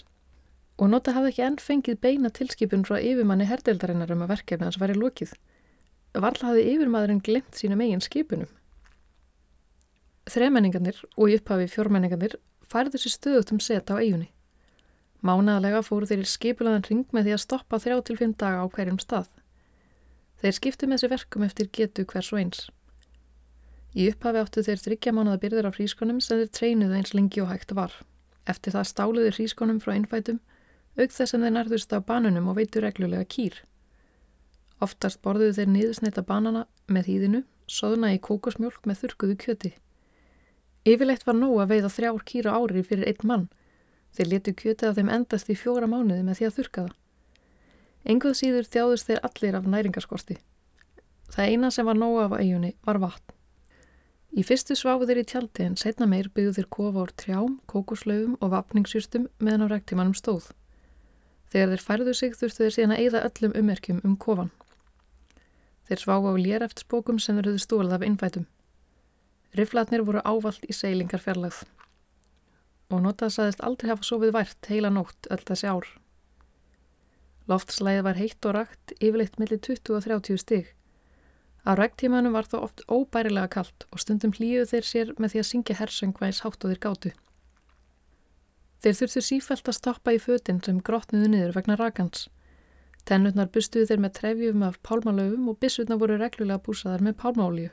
og 0.76 0.90
nota 0.92 1.14
hafði 1.16 1.32
ekki 1.32 1.44
enn 1.46 1.58
fengið 1.64 2.00
beina 2.04 2.30
tilskipun 2.38 2.84
frá 2.88 2.98
yfirmanni 3.00 3.48
herdeildarinnar 3.48 4.12
um 4.16 4.24
að 4.26 4.32
verkefni 4.34 4.68
hans 4.68 4.80
væri 4.82 4.96
lókið. 5.00 5.32
Varla 6.26 6.50
hafði 6.50 6.66
yfirmaðurinn 6.74 7.22
glemt 7.24 7.60
sína 7.60 7.78
megin 7.80 8.04
skipunum. 8.04 8.50
Þremenningarnir 10.36 11.00
og 11.16 11.32
í 11.32 11.38
upphafi 11.40 11.70
fjórmenningarnir 11.72 12.36
færðu 12.72 13.00
sér 13.00 13.14
stöðut 13.14 13.54
um 13.56 13.62
seta 13.64 13.96
á 13.96 14.02
eigunni. 14.04 14.28
Mánaðalega 15.26 15.82
fóru 15.86 16.10
þeir 16.10 16.26
skipulaðan 16.30 16.88
ring 16.90 17.06
með 17.16 17.28
því 17.28 17.36
að 17.36 17.44
stoppa 17.46 17.80
þrjá 17.84 18.02
til 18.08 18.18
fimm 18.20 18.34
daga 18.44 18.64
á 18.64 18.66
hverjum 18.76 19.00
stað. 19.04 19.30
Þeir 20.42 20.58
skiptu 20.58 20.90
með 20.92 21.04
sér 21.04 21.14
verkum 21.16 21.46
eftir 21.48 21.70
getu 21.78 22.06
hvers 22.10 22.34
og 22.34 22.42
eins. 22.42 22.66
Í 23.96 24.10
upphafi 24.12 24.42
áttu 24.44 24.66
þeir 24.68 24.84
þryggja 24.84 25.16
mánuða 25.16 25.40
byrðir 25.46 25.70
af 25.70 25.80
hrískonum 25.80 26.20
sem 26.20 26.42
þeir 26.42 26.52
treynuðu 26.60 27.00
eins 27.00 27.16
lengi 27.16 27.44
og 27.46 27.54
hægt 27.54 27.72
var. 27.80 27.96
Eftir 28.46 28.76
það 28.76 28.90
stáluðu 28.92 29.32
hrískonum 29.38 29.80
frá 29.82 29.96
innfætum 29.96 30.42
auk 30.96 31.12
þess 31.12 31.36
að 31.36 31.46
þeir 31.46 31.56
nærðust 31.56 31.96
á 31.96 32.00
banunum 32.10 32.52
og 32.52 32.58
veitu 32.60 32.84
reglulega 32.84 33.28
kýr. 33.36 33.58
Oftast 34.86 35.22
borðuðu 35.26 35.56
þeir 35.58 35.70
niðursneita 35.74 36.24
banana 36.30 36.66
með 36.98 37.10
hýðinu, 37.12 37.42
soðna 37.78 38.14
í 38.16 38.22
kókosmjólk 38.28 38.88
með 38.90 39.02
þurkuðu 39.04 39.36
kjöti. 39.44 39.72
Yfirleitt 40.86 41.24
var 41.28 41.38
nóg 41.40 41.62
að 41.64 41.72
veiða 41.74 41.94
þrjár 41.96 42.26
kýra 42.32 42.58
ári 42.60 42.84
fyrir 42.86 43.08
einn 43.12 43.30
mann. 43.32 43.46
Þeir 44.16 44.32
letu 44.34 44.54
kjötið 44.54 44.90
að 44.90 45.00
þeim 45.00 45.14
endast 45.18 45.50
í 45.50 45.56
fjóra 45.60 45.88
mánuði 45.92 46.26
með 46.28 46.40
því 46.40 46.48
að 46.50 46.58
þurka 46.58 46.84
það. 46.84 46.98
Enguð 48.14 48.36
síður 48.40 48.68
þjáðust 48.76 49.08
þeir 49.10 49.24
allir 49.30 49.58
af 49.60 49.72
næringarskorti. 49.74 50.38
Það 51.34 51.50
eina 51.52 51.72
sem 51.74 51.88
var 51.90 51.98
nóg 51.98 52.20
af 52.22 52.36
eigunni 52.38 52.76
var 52.86 53.02
vatn. 53.02 53.34
Í 54.36 54.44
fyrstu 54.44 54.76
sváfu 54.78 55.08
þeir 55.10 55.24
í 55.24 55.26
tjaldi 55.32 55.66
en 55.66 55.80
setna 55.80 56.06
meir 56.12 56.30
byggðu 56.36 56.54
þeir 56.60 56.70
kofa 56.78 57.06
úr 57.08 57.16
trjám, 57.24 57.58
kókoslaugum 57.72 58.38
og 58.42 58.52
vapningsjústum 58.54 59.30
meðan 59.40 59.66
á 59.66 59.68
rektímanum 59.74 60.14
stóð. 60.14 60.52
Þegar 61.56 61.70
þeir 61.72 61.84
færðu 61.88 62.14
sig 62.20 62.34
þurftu 62.36 62.66
þeir 62.66 62.74
síðan 62.76 62.94
að 62.94 63.02
eyða 63.06 63.20
öllum 63.30 63.54
ummerkjum 63.62 64.00
um 64.08 64.16
kofan. 64.24 64.50
Þeir 65.88 66.02
sváfu 66.02 66.34
á 66.36 66.44
léreftsbókum 66.46 67.22
sem 67.24 67.38
þeir 67.38 67.48
höfðu 67.48 67.62
stólað 67.64 67.94
af 67.96 68.04
innfætum. 68.08 68.48
Riflatnir 69.56 70.04
voru 70.10 70.24
ávalt 70.28 70.66
í 70.68 70.76
seilingar 70.76 71.24
fjarlagð 71.24 71.62
og 72.92 73.06
notað 73.06 73.32
saðist 73.38 73.64
aldrei 73.70 73.94
hafa 73.94 74.08
sofið 74.10 74.34
vært 74.36 74.68
heila 74.74 74.92
nótt 74.98 75.30
öll 75.32 75.46
þessi 75.48 75.72
ár. 75.72 75.88
Loftslæðið 77.54 78.08
var 78.10 78.20
heitt 78.20 78.50
og 78.50 78.56
rakt, 78.58 78.94
yfirleitt 79.00 79.40
millir 79.40 79.62
20 79.70 79.96
og 79.96 80.04
30 80.10 80.42
stig. 80.44 80.74
Á 81.64 81.72
regntímanum 81.80 82.36
var 82.36 82.52
þó 82.52 82.58
oft 82.68 82.84
óbærilega 82.92 83.54
kallt 83.56 83.88
og 83.92 84.04
stundum 84.04 84.36
hlýjuð 84.36 84.74
þeir 84.74 84.90
sér 84.92 85.16
með 85.16 85.38
því 85.38 85.46
að 85.46 85.50
syngja 85.54 85.80
hersöngvæðis 85.80 86.44
hátt 86.44 86.68
og 86.68 86.76
þeir 86.76 86.84
gátu. 86.90 87.16
Þeir 88.84 88.98
þurftu 89.00 89.22
sífælt 89.28 89.70
að 89.72 89.78
stoppa 89.78 90.14
í 90.16 90.20
fötinn 90.26 90.62
sem 90.66 90.82
grotniðu 90.90 91.30
niður 91.34 91.56
vegna 91.58 91.78
rakans. 91.82 92.26
Tennutnar 93.12 93.52
bustuðu 93.56 93.90
þeir 93.92 94.04
með 94.06 94.14
trefjum 94.20 94.66
af 94.68 94.80
pálmalöfum 94.90 95.50
og 95.52 95.60
bissutna 95.66 96.00
voru 96.04 96.18
reglulega 96.22 96.64
búsaðar 96.68 97.06
með 97.08 97.18
pálmálíu. 97.24 97.72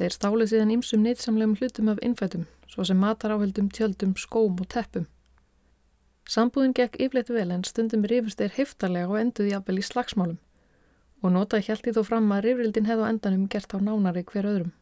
Þeir 0.00 0.16
stálið 0.16 0.50
síðan 0.54 0.74
ýmsum 0.78 1.04
nýtsamlegum 1.06 1.56
hlutum 1.60 1.92
af 1.92 2.02
innfætum, 2.08 2.48
svo 2.72 2.88
sem 2.90 3.00
mataráhildum, 3.04 3.70
tjöldum, 3.78 4.16
skóm 4.24 4.60
og 4.64 4.68
teppum. 4.74 5.06
Sambúðin 6.28 6.76
gekk 6.80 7.00
yfleitt 7.06 7.32
vel 7.34 7.50
en 7.54 7.64
stundum 7.64 8.04
rifust 8.12 8.40
þeir 8.42 8.56
heftarlega 8.60 9.12
og 9.12 9.20
enduði 9.22 9.54
jafnvel 9.54 9.80
í 9.82 9.88
slagsmálum 9.90 10.38
og 11.22 11.32
notaði 11.34 11.66
hjælti 11.66 11.94
þó 11.96 12.02
fram 12.06 12.28
að 12.34 12.44
rifrildin 12.46 12.86
hefði 12.88 13.06
á 13.06 13.10
endanum 13.12 13.46
gert 13.52 13.72
á 13.74 13.78
nánari 13.82 14.22
hver 14.28 14.46
öðrum. 14.50 14.72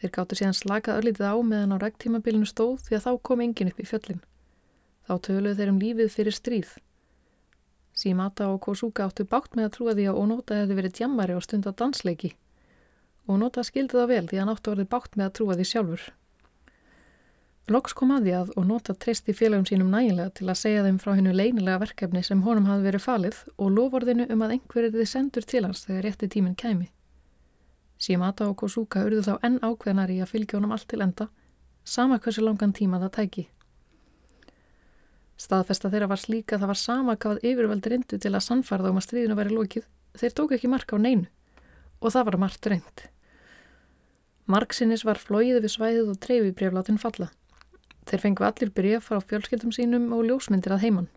Þeir 0.00 0.12
gáttu 0.16 0.38
síðan 0.38 0.56
slakað 0.56 1.00
öllitið 1.00 1.26
á 1.28 1.36
meðan 1.52 1.74
á 1.76 1.82
regntímabilinu 1.82 2.48
stóð 2.48 2.84
því 2.86 2.98
að 2.98 3.04
þá 3.06 3.10
kom 3.28 3.42
engin 3.44 3.72
upp 3.72 3.80
í 3.80 3.88
fjöllin. 3.90 4.22
Þá 5.06 5.14
töluðu 5.26 5.56
þeir 5.58 5.72
um 5.72 5.80
lífið 5.82 6.14
fyrir 6.14 6.36
stríð. 6.36 6.70
Símata 8.00 8.48
og 8.52 8.60
Kosuka 8.64 9.08
áttu 9.10 9.26
bátt 9.28 9.58
með 9.58 9.68
að 9.68 9.74
trúa 9.76 9.96
því 9.98 10.06
að 10.08 10.22
Onota 10.22 10.60
hefði 10.60 10.78
verið 10.78 10.96
djammari 11.00 11.36
og 11.36 11.44
stund 11.44 11.68
á 11.68 11.72
dansleiki. 11.82 12.30
Onota 13.28 13.66
skildi 13.66 13.98
það 13.98 14.10
vel 14.14 14.24
því 14.30 14.38
að 14.38 14.42
hann 14.44 14.54
áttu 14.54 14.70
að 14.70 14.78
verið 14.78 14.90
bátt 14.94 15.18
með 15.20 15.26
að 15.26 15.36
trúa 15.40 15.58
því 15.58 15.66
sjálfur. 15.72 16.06
Loks 17.70 17.92
kom 17.94 18.10
að 18.10 18.24
því 18.26 18.32
að 18.34 18.48
og 18.58 18.64
nota 18.66 18.94
treysti 19.02 19.32
félagum 19.40 19.66
sínum 19.68 19.92
nægilega 19.94 20.32
til 20.38 20.46
að 20.48 20.58
segja 20.58 20.86
þeim 20.86 20.96
frá 21.02 21.12
hennu 21.14 21.34
leinilega 21.36 21.82
verkefni 21.84 22.22
sem 22.26 22.40
honum 22.42 22.66
hafði 22.66 22.88
verið 22.88 23.04
falið 23.04 23.36
og 23.58 23.68
lofórðinu 23.76 24.26
um 24.34 24.42
að 24.46 24.54
einhverjir 24.56 24.96
þið 24.96 25.10
sendur 25.12 25.46
til 25.52 25.62
hans 25.66 25.84
þegar 25.84 26.08
rétti 26.08 26.30
tíminn 26.32 26.56
kæmi. 26.58 26.88
Shimata 28.00 28.48
og 28.48 28.56
Kosuka 28.62 29.04
urðu 29.04 29.22
þá 29.26 29.34
enn 29.46 29.58
ákveðnar 29.60 30.12
í 30.14 30.18
að 30.24 30.30
fylgja 30.32 30.58
honum 30.58 30.72
allt 30.76 30.88
til 30.88 31.02
enda, 31.04 31.26
sama 31.84 32.18
hversu 32.18 32.44
langan 32.44 32.72
tíma 32.76 33.00
það 33.02 33.12
tæki. 33.16 33.44
Staðfesta 35.40 35.90
þeirra 35.92 36.08
var 36.12 36.20
slíka 36.20 36.56
að 36.56 36.64
það 36.64 36.70
var 36.72 36.80
sama 36.80 37.16
hvað 37.20 37.44
yfirveldir 37.50 37.96
indu 37.96 38.18
til 38.20 38.32
að 38.34 38.46
sannfarða 38.46 38.92
um 38.92 39.00
að 39.00 39.06
stríðinu 39.06 39.36
væri 39.38 39.56
lókið, 39.56 39.86
þeir 40.20 40.36
tók 40.40 40.56
ekki 40.56 40.72
marka 40.72 40.96
á 40.96 41.04
neinu 41.04 41.28
og 42.00 42.14
það 42.14 42.26
var 42.30 42.38
margt 42.44 42.68
reynd. 42.72 43.04
Marksinnis 44.50 45.04
var 45.06 45.20
flóið 45.20 45.60
við 45.60 45.72
svæðið 45.74 46.08
og 46.14 46.20
treyfi 46.24 46.54
brefláttinn 46.56 47.00
falla. 47.00 47.28
Þeir 48.08 48.24
fengu 48.24 48.46
allir 48.48 48.72
bref 48.80 49.10
frá 49.10 49.20
fjölskyldum 49.20 49.76
sínum 49.76 50.08
og 50.16 50.24
ljósmyndir 50.26 50.74
að 50.74 50.86
heimann. 50.86 51.10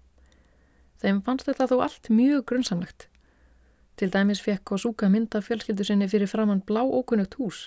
Þeim 1.02 1.24
fannst 1.24 1.48
þetta 1.48 1.70
þó 1.72 1.78
allt 1.88 2.12
mjög 2.12 2.44
grunnsamlegt. 2.52 3.08
Til 4.02 4.12
dæmis 4.14 4.42
fekk 4.46 4.64
Kosuka 4.70 5.10
mynda 5.14 5.42
fjölskyldu 5.48 5.86
sinni 5.90 6.08
fyrir 6.14 6.32
framann 6.32 6.64
blá 6.72 6.82
ókunnugt 7.00 7.38
hús. 7.40 7.60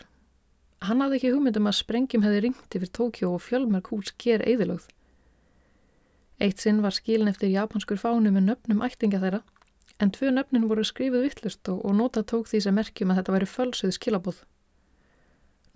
Hann 0.88 1.04
hafði 1.04 1.18
ekki 1.20 1.32
hugmyndum 1.34 1.70
að 1.70 1.76
sprengjum 1.78 2.26
hefði 2.26 2.40
ringt 2.46 2.76
yfir 2.78 2.92
Tókjó 2.98 3.30
og 3.36 3.44
fjölmerk 3.46 3.90
hús 3.94 4.12
ger 4.24 4.44
eðilögð. 4.52 4.88
Eitt 6.46 6.64
sinn 6.64 6.82
var 6.86 6.96
skilin 6.98 7.32
eftir 7.32 7.52
japanskur 7.54 8.02
fánu 8.02 8.34
með 8.34 8.46
nöfnum 8.50 8.84
ættinga 8.88 9.22
þeirra, 9.22 9.42
en 10.02 10.12
tvö 10.18 10.34
nöfnin 10.34 10.68
voru 10.72 10.84
skrifið 10.90 11.26
vittlust 11.28 11.72
og, 11.72 11.86
nota 12.02 12.26
tók 12.34 12.50
því 12.50 12.62
sem 12.66 12.78
merkjum 12.80 13.14
að 13.14 13.22
þetta 13.22 13.36
væri 13.38 13.50
fölsuð 13.54 13.96
skilabóð. 14.00 14.42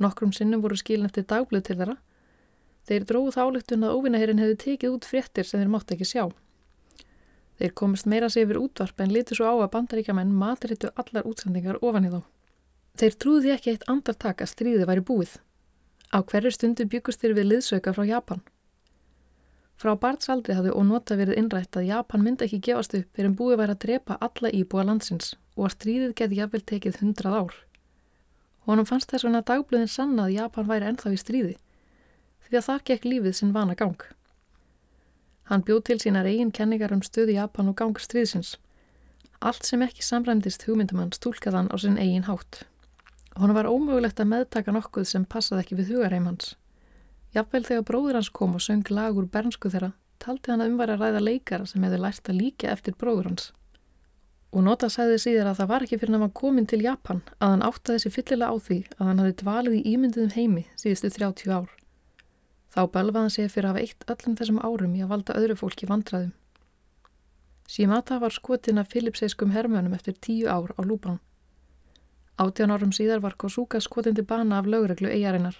Nokkrum 0.06 0.36
sinnum 0.36 0.66
voru 0.66 0.76
skilin 0.82 1.08
eftir 1.08 1.28
dagblöð 1.32 1.66
til 1.70 1.78
þeirra, 1.80 1.96
Þeir 2.88 3.04
dróðu 3.08 3.32
þálektun 3.34 3.84
að 3.86 3.96
óvinnaherin 3.96 4.40
hefði 4.42 4.54
tekið 4.60 4.94
út 4.96 5.06
fréttir 5.08 5.46
sem 5.48 5.60
þeir 5.60 5.68
mátt 5.72 5.92
ekki 5.94 6.06
sjá. 6.10 6.22
Þeir 7.60 7.72
komist 7.78 8.06
meira 8.10 8.28
sig 8.32 8.46
yfir 8.46 8.58
útvarp 8.58 9.02
en 9.04 9.10
litur 9.14 9.36
svo 9.38 9.48
á 9.52 9.54
að 9.54 9.72
bandaríkjaman 9.74 10.30
matrittu 10.42 10.88
allar 11.02 11.26
útsendingar 11.30 11.78
ofan 11.88 12.06
í 12.08 12.12
þá. 12.14 12.20
Þeir 13.00 13.16
trúði 13.24 13.52
ekki 13.54 13.72
eitt 13.74 13.84
andartak 13.94 14.40
að 14.40 14.50
stríði 14.52 14.86
væri 14.90 15.04
búið. 15.10 15.34
Á 16.16 16.18
hverju 16.30 16.54
stundu 16.56 16.86
byggust 16.94 17.20
þeir 17.20 17.36
við 17.38 17.48
liðsauka 17.50 17.92
frá 17.96 18.06
Japan. 18.08 18.40
Frá 19.80 19.92
barnsaldri 20.00 20.56
hafði 20.56 20.72
ónota 20.76 21.16
verið 21.20 21.38
innrætt 21.42 21.76
að 21.80 21.88
Japan 21.90 22.24
myndi 22.24 22.48
ekki 22.48 22.62
gefast 22.68 22.96
upp 22.98 23.12
fyrir 23.16 23.30
en 23.30 23.36
búið 23.36 23.60
væri 23.60 23.76
að 23.76 23.82
drepa 23.84 24.16
alla 24.26 24.52
íbúa 24.60 24.86
landsins 24.88 25.34
og 25.56 25.66
að 25.68 25.74
stríðið 25.76 26.16
geti 26.22 26.40
jafnvel 26.40 26.62
tekið 26.72 26.98
hundrað 27.02 27.38
ár. 27.42 27.54
Honum 28.68 28.88
fannst 28.88 29.12
þess 29.12 29.28
vegna 29.28 29.44
dagblöðin 29.52 29.92
sanna 29.98 30.26
að 30.26 30.36
Japan 30.38 30.68
væri 30.72 30.90
ennþá 30.90 31.12
í 31.14 31.20
stríði 31.24 31.58
því 32.50 32.58
að 32.58 32.66
þar 32.66 32.84
gekk 32.90 33.04
lífið 33.06 33.34
sinn 33.38 33.54
vana 33.54 33.76
gang. 33.78 34.00
Hann 35.50 35.64
bjóð 35.66 35.80
til 35.86 35.98
sínar 35.98 36.28
eigin 36.30 36.52
kenningar 36.54 36.92
um 36.94 37.00
stöðu 37.02 37.34
Japan 37.34 37.70
og 37.72 37.76
gang 37.78 37.96
stríðsins. 37.98 38.50
Allt 39.48 39.64
sem 39.66 39.82
ekki 39.82 40.04
samræmdist 40.06 40.62
hugmyndum 40.68 41.00
hann 41.02 41.10
stúlkaðan 41.16 41.70
á 41.74 41.76
sinn 41.82 41.98
eigin 41.98 42.26
hátt. 42.28 42.60
Hún 43.40 43.54
var 43.56 43.66
ómögulegt 43.70 44.22
að 44.22 44.28
meðtaka 44.34 44.74
nokkuð 44.76 45.08
sem 45.10 45.24
passaði 45.34 45.64
ekki 45.64 45.78
við 45.80 45.90
hugareim 45.94 46.28
hans. 46.30 46.52
Jafnvel 47.34 47.62
þegar 47.66 47.86
bróður 47.88 48.20
hans 48.20 48.30
kom 48.38 48.54
og 48.58 48.62
söng 48.66 48.92
lag 48.94 49.18
úr 49.18 49.26
bernsku 49.34 49.72
þeirra, 49.74 49.90
taldi 50.22 50.52
hann 50.52 50.62
að 50.62 50.72
umværa 50.72 50.96
að 50.98 51.04
ræða 51.04 51.24
leikara 51.24 51.66
sem 51.72 51.88
hefði 51.88 52.00
lært 52.04 52.30
að 52.30 52.40
líka 52.44 52.70
eftir 52.76 52.98
bróður 53.02 53.32
hans. 53.32 53.50
Og 54.54 54.66
nota 54.68 54.92
sæði 54.92 55.18
síðar 55.24 55.50
að 55.50 55.60
það 55.64 55.72
var 55.74 55.88
ekki 55.88 56.00
fyrir 56.04 56.18
að 56.20 56.26
hann 56.28 56.38
komin 56.44 56.70
til 56.70 56.82
Japan 56.86 57.24
að 57.38 57.56
hann 57.56 57.68
áttaði 57.72 58.04
sig 58.04 58.16
fyllilega 58.20 58.54
á 58.54 58.56
því 58.70 58.80
að 58.98 59.06
hann 59.08 59.24
hafi 59.24 59.36
dvalið 59.42 59.78
í 59.80 59.84
ímyndiðum 59.96 60.34
heimi 60.38 60.66
síðustu 60.84 61.14
30 61.18 61.58
ár. 61.58 61.79
Þá 62.74 62.82
belvaði 62.94 63.24
hann 63.24 63.32
sig 63.34 63.48
fyrir 63.50 63.68
að 63.68 63.76
hafa 63.76 63.86
eitt 63.86 64.12
öllum 64.14 64.36
þessum 64.38 64.60
árum 64.66 64.92
í 64.94 65.02
að 65.04 65.10
valda 65.14 65.36
öðru 65.40 65.56
fólki 65.62 65.88
vandraðum. 65.90 66.30
Shimata 67.70 68.18
var 68.22 68.34
skotin 68.34 68.78
af 68.82 68.92
Filipseiskum 68.92 69.50
hermönum 69.54 69.96
eftir 69.96 70.14
tíu 70.26 70.46
ár 70.50 70.70
á 70.78 70.82
Lúbán. 70.86 71.18
Átján 72.44 72.74
árum 72.74 72.94
síðar 72.96 73.22
var 73.24 73.36
Kosuka 73.42 73.80
skotin 73.80 74.14
til 74.18 74.24
bana 74.24 74.58
af 74.58 74.70
lögreglu 74.74 75.10
eigarinnar. 75.10 75.58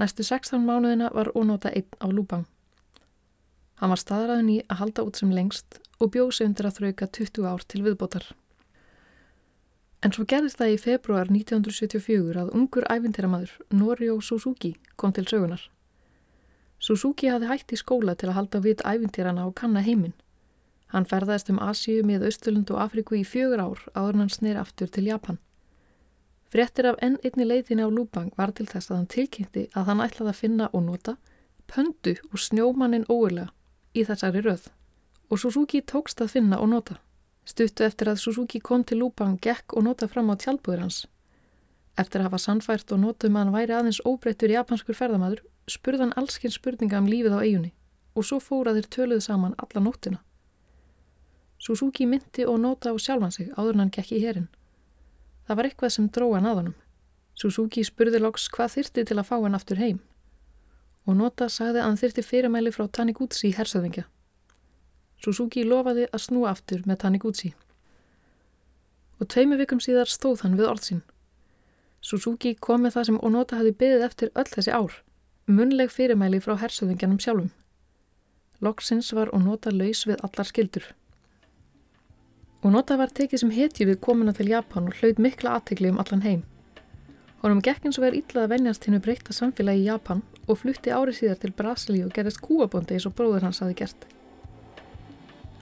Næstu 0.00 0.24
16 0.28 0.68
mánuðina 0.68 1.08
var 1.12 1.32
ónóta 1.34 1.72
einn 1.72 1.98
á 2.04 2.06
Lúbán. 2.12 2.44
Hann 3.80 3.92
var 3.92 4.00
staðræðin 4.04 4.52
í 4.54 4.58
að 4.68 4.80
halda 4.84 5.04
út 5.08 5.18
sem 5.20 5.32
lengst 5.34 5.80
og 5.98 6.12
bjósi 6.14 6.44
undir 6.48 6.68
að 6.68 6.78
þrauka 6.78 7.10
20 7.18 7.48
ár 7.52 7.64
til 7.68 7.82
viðbótar. 7.88 8.28
En 10.02 10.12
svo 10.14 10.24
gerðist 10.30 10.58
það 10.58 10.72
í 10.74 10.80
februar 10.84 11.28
1974 11.30 12.40
að 12.42 12.50
ungur 12.58 12.86
æfintiramadur, 12.90 13.52
Norio 13.82 14.16
Suzuki, 14.28 14.72
kom 14.96 15.12
til 15.14 15.24
sögunar. 15.30 15.62
Suzuki 16.82 17.30
hafði 17.30 17.50
hægt 17.52 17.74
í 17.76 17.78
skóla 17.78 18.16
til 18.18 18.32
að 18.32 18.36
halda 18.40 18.60
vitt 18.64 18.82
æfintirana 18.92 19.44
og 19.46 19.54
kanna 19.60 19.84
heiminn. 19.86 20.16
Hann 20.92 21.06
ferðaðist 21.12 21.52
um 21.54 21.60
Asíu 21.68 22.02
með 22.08 22.26
Östurlund 22.32 22.72
og 22.74 22.80
Afriku 22.84 23.16
í 23.20 23.22
fjögur 23.34 23.62
ár 23.64 23.84
áður 23.94 24.18
hann 24.22 24.32
snir 24.34 24.58
aftur 24.64 24.90
til 24.96 25.06
Japan. 25.06 25.38
Frettir 26.52 26.90
af 26.90 26.98
enn 27.06 27.20
einni 27.24 27.46
leiðinni 27.46 27.86
á 27.86 27.88
Lúbang 27.88 28.34
var 28.40 28.50
til 28.58 28.66
þess 28.72 28.90
að 28.90 28.98
hann 28.98 29.12
tilkynnti 29.14 29.62
að 29.78 29.86
hann 29.88 30.02
ætlaði 30.04 30.32
að 30.34 30.40
finna 30.40 30.66
og 30.72 30.82
nota 30.88 31.14
pöndu 31.72 32.12
og 32.28 32.42
snjómannin 32.46 33.06
óurlega 33.08 33.54
í 33.94 34.04
þessari 34.10 34.42
röð 34.44 34.66
og 35.30 35.40
Suzuki 35.40 35.80
tókst 35.94 36.20
að 36.20 36.34
finna 36.34 36.58
og 36.60 36.68
nota. 36.74 36.98
Stuttu 37.44 37.84
eftir 37.84 38.08
að 38.10 38.20
Suzuki 38.22 38.60
kom 38.68 38.84
til 38.86 39.00
Lúbang 39.02 39.38
gekk 39.46 39.74
og 39.76 39.84
nota 39.86 40.08
fram 40.10 40.30
á 40.30 40.38
tjálbúður 40.42 40.82
hans. 40.84 40.98
Eftir 41.98 42.22
að 42.22 42.28
hafa 42.28 42.40
sannfært 42.44 42.92
og 42.94 43.00
notum 43.04 43.36
að 43.36 43.42
hann 43.42 43.54
væri 43.56 43.74
aðeins 43.78 44.00
óbreyttur 44.10 44.54
japanskur 44.54 44.98
ferðamadur, 44.98 45.42
spurði 45.74 46.04
hann 46.04 46.14
allskinn 46.22 46.54
spurninga 46.54 47.00
um 47.02 47.10
lífið 47.12 47.34
á 47.36 47.40
eigunni 47.42 47.72
og 48.14 48.28
svo 48.28 48.38
fóra 48.44 48.74
þeir 48.76 48.88
töluð 48.96 49.24
saman 49.26 49.58
alla 49.64 49.82
nóttina. 49.86 50.20
Suzuki 51.58 52.06
myndi 52.06 52.46
og 52.52 52.60
nota 52.60 52.92
á 52.92 52.96
sjálfan 53.00 53.34
sig 53.34 53.50
áður 53.56 53.80
hann 53.82 53.92
gekk 53.96 54.14
í 54.16 54.22
herin. 54.24 54.48
Það 55.46 55.58
var 55.58 55.68
eitthvað 55.68 55.94
sem 55.96 56.08
dróða 56.08 56.38
hann 56.38 56.50
að 56.50 56.58
honum. 56.60 56.78
Suzuki 57.34 57.84
spurði 57.88 58.22
loks 58.22 58.48
hvað 58.54 58.74
þyrti 58.76 59.06
til 59.08 59.18
að 59.18 59.28
fá 59.30 59.36
hann 59.40 59.58
aftur 59.58 59.80
heim 59.82 60.00
og 61.06 61.16
nota 61.18 61.48
sagði 61.50 61.80
að 61.82 61.88
hann 61.88 61.98
þyrti 61.98 62.22
fyrirmæli 62.22 62.72
frá 62.74 62.84
Taniguchi 62.86 63.50
hersöðingja. 63.56 64.04
Suzuki 65.22 65.62
lofaði 65.62 66.08
að 66.10 66.22
snúa 66.24 66.50
aftur 66.50 66.80
með 66.90 66.96
Taniguchi. 67.04 67.52
Og 69.22 69.28
tveimu 69.34 69.58
vikum 69.60 69.80
síðar 69.84 70.10
stóð 70.10 70.40
hann 70.42 70.56
við 70.58 70.70
orð 70.70 70.86
sín. 70.88 71.02
Suzuki 72.02 72.56
kom 72.66 72.82
með 72.82 72.96
það 72.96 73.04
sem 73.08 73.18
Onota 73.28 73.58
hafi 73.60 73.72
beðið 73.82 74.06
eftir 74.08 74.32
öll 74.42 74.48
þessi 74.54 74.72
ár, 74.74 74.96
munleg 75.58 75.92
fyrirmæli 75.94 76.40
frá 76.42 76.56
hersöðingjanum 76.62 77.20
sjálfum. 77.22 77.52
Loksins 78.66 79.12
var 79.18 79.30
Onota 79.38 79.70
laus 79.74 80.00
við 80.10 80.24
allar 80.26 80.48
skildur. 80.48 80.88
Onota 82.66 82.96
var 82.98 83.14
tekið 83.20 83.44
sem 83.44 83.52
hetji 83.54 83.86
við 83.86 84.00
komuna 84.08 84.34
til 84.34 84.48
Japan 84.50 84.90
og 84.90 84.98
hlaut 84.98 85.22
mikla 85.22 85.54
aðtegli 85.60 85.92
um 85.92 86.02
allan 86.02 86.26
heim. 86.26 86.42
Honum 87.42 87.62
gekk 87.62 87.86
eins 87.86 87.98
og 87.98 88.04
verið 88.06 88.24
illað 88.24 88.44
að 88.48 88.52
venjast 88.56 88.84
hennu 88.86 89.00
breyta 89.06 89.34
samfélagi 89.34 89.84
í 89.84 89.88
Japan 89.88 90.20
og 90.48 90.60
flutti 90.64 90.94
árið 90.94 91.20
síðar 91.20 91.40
til 91.42 91.54
Brasilíu 91.62 92.08
og 92.08 92.12
gerðist 92.18 92.42
kúabondi 92.42 92.98
eins 92.98 93.06
og 93.10 93.16
bróður 93.18 93.48
hans 93.48 93.62
hafi 93.62 93.78
gert. 93.82 94.06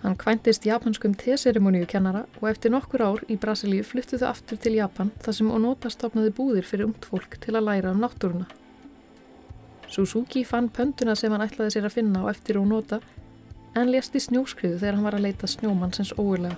Hann 0.02 0.14
kvæntist 0.20 0.64
japanskum 0.66 1.14
teseremoníu 1.22 1.86
kennara 1.92 2.20
og 2.40 2.46
eftir 2.50 2.72
nokkur 2.72 3.02
ár 3.06 3.24
í 3.34 3.36
Brasilíu 3.42 3.84
fluttu 3.88 4.20
þau 4.22 4.28
aftur 4.30 4.60
til 4.66 4.78
Japan 4.78 5.10
þar 5.26 5.36
sem 5.38 5.50
Onota 5.56 5.90
stopnaði 5.94 6.32
búðir 6.38 6.68
fyrir 6.70 6.86
ungt 6.88 7.08
fólk 7.10 7.36
til 7.44 7.52
að 7.60 7.66
læra 7.66 7.92
um 7.96 8.00
náttúruna. 8.04 8.46
Suzuki 9.96 10.46
fann 10.52 10.70
pönduna 10.78 11.18
sem 11.22 11.36
hann 11.36 11.44
ætlaði 11.44 11.76
sér 11.76 11.90
að 11.90 11.96
finna 11.98 12.24
á 12.24 12.32
eftir 12.32 12.62
Onota 12.62 13.02
en 13.76 13.92
lést 13.92 14.16
í 14.16 14.24
snjóskriðu 14.24 14.80
þegar 14.80 14.96
hann 14.96 15.08
var 15.10 15.18
að 15.20 15.26
leita 15.28 15.52
snjómannsins 15.56 16.16
óurlega. 16.16 16.56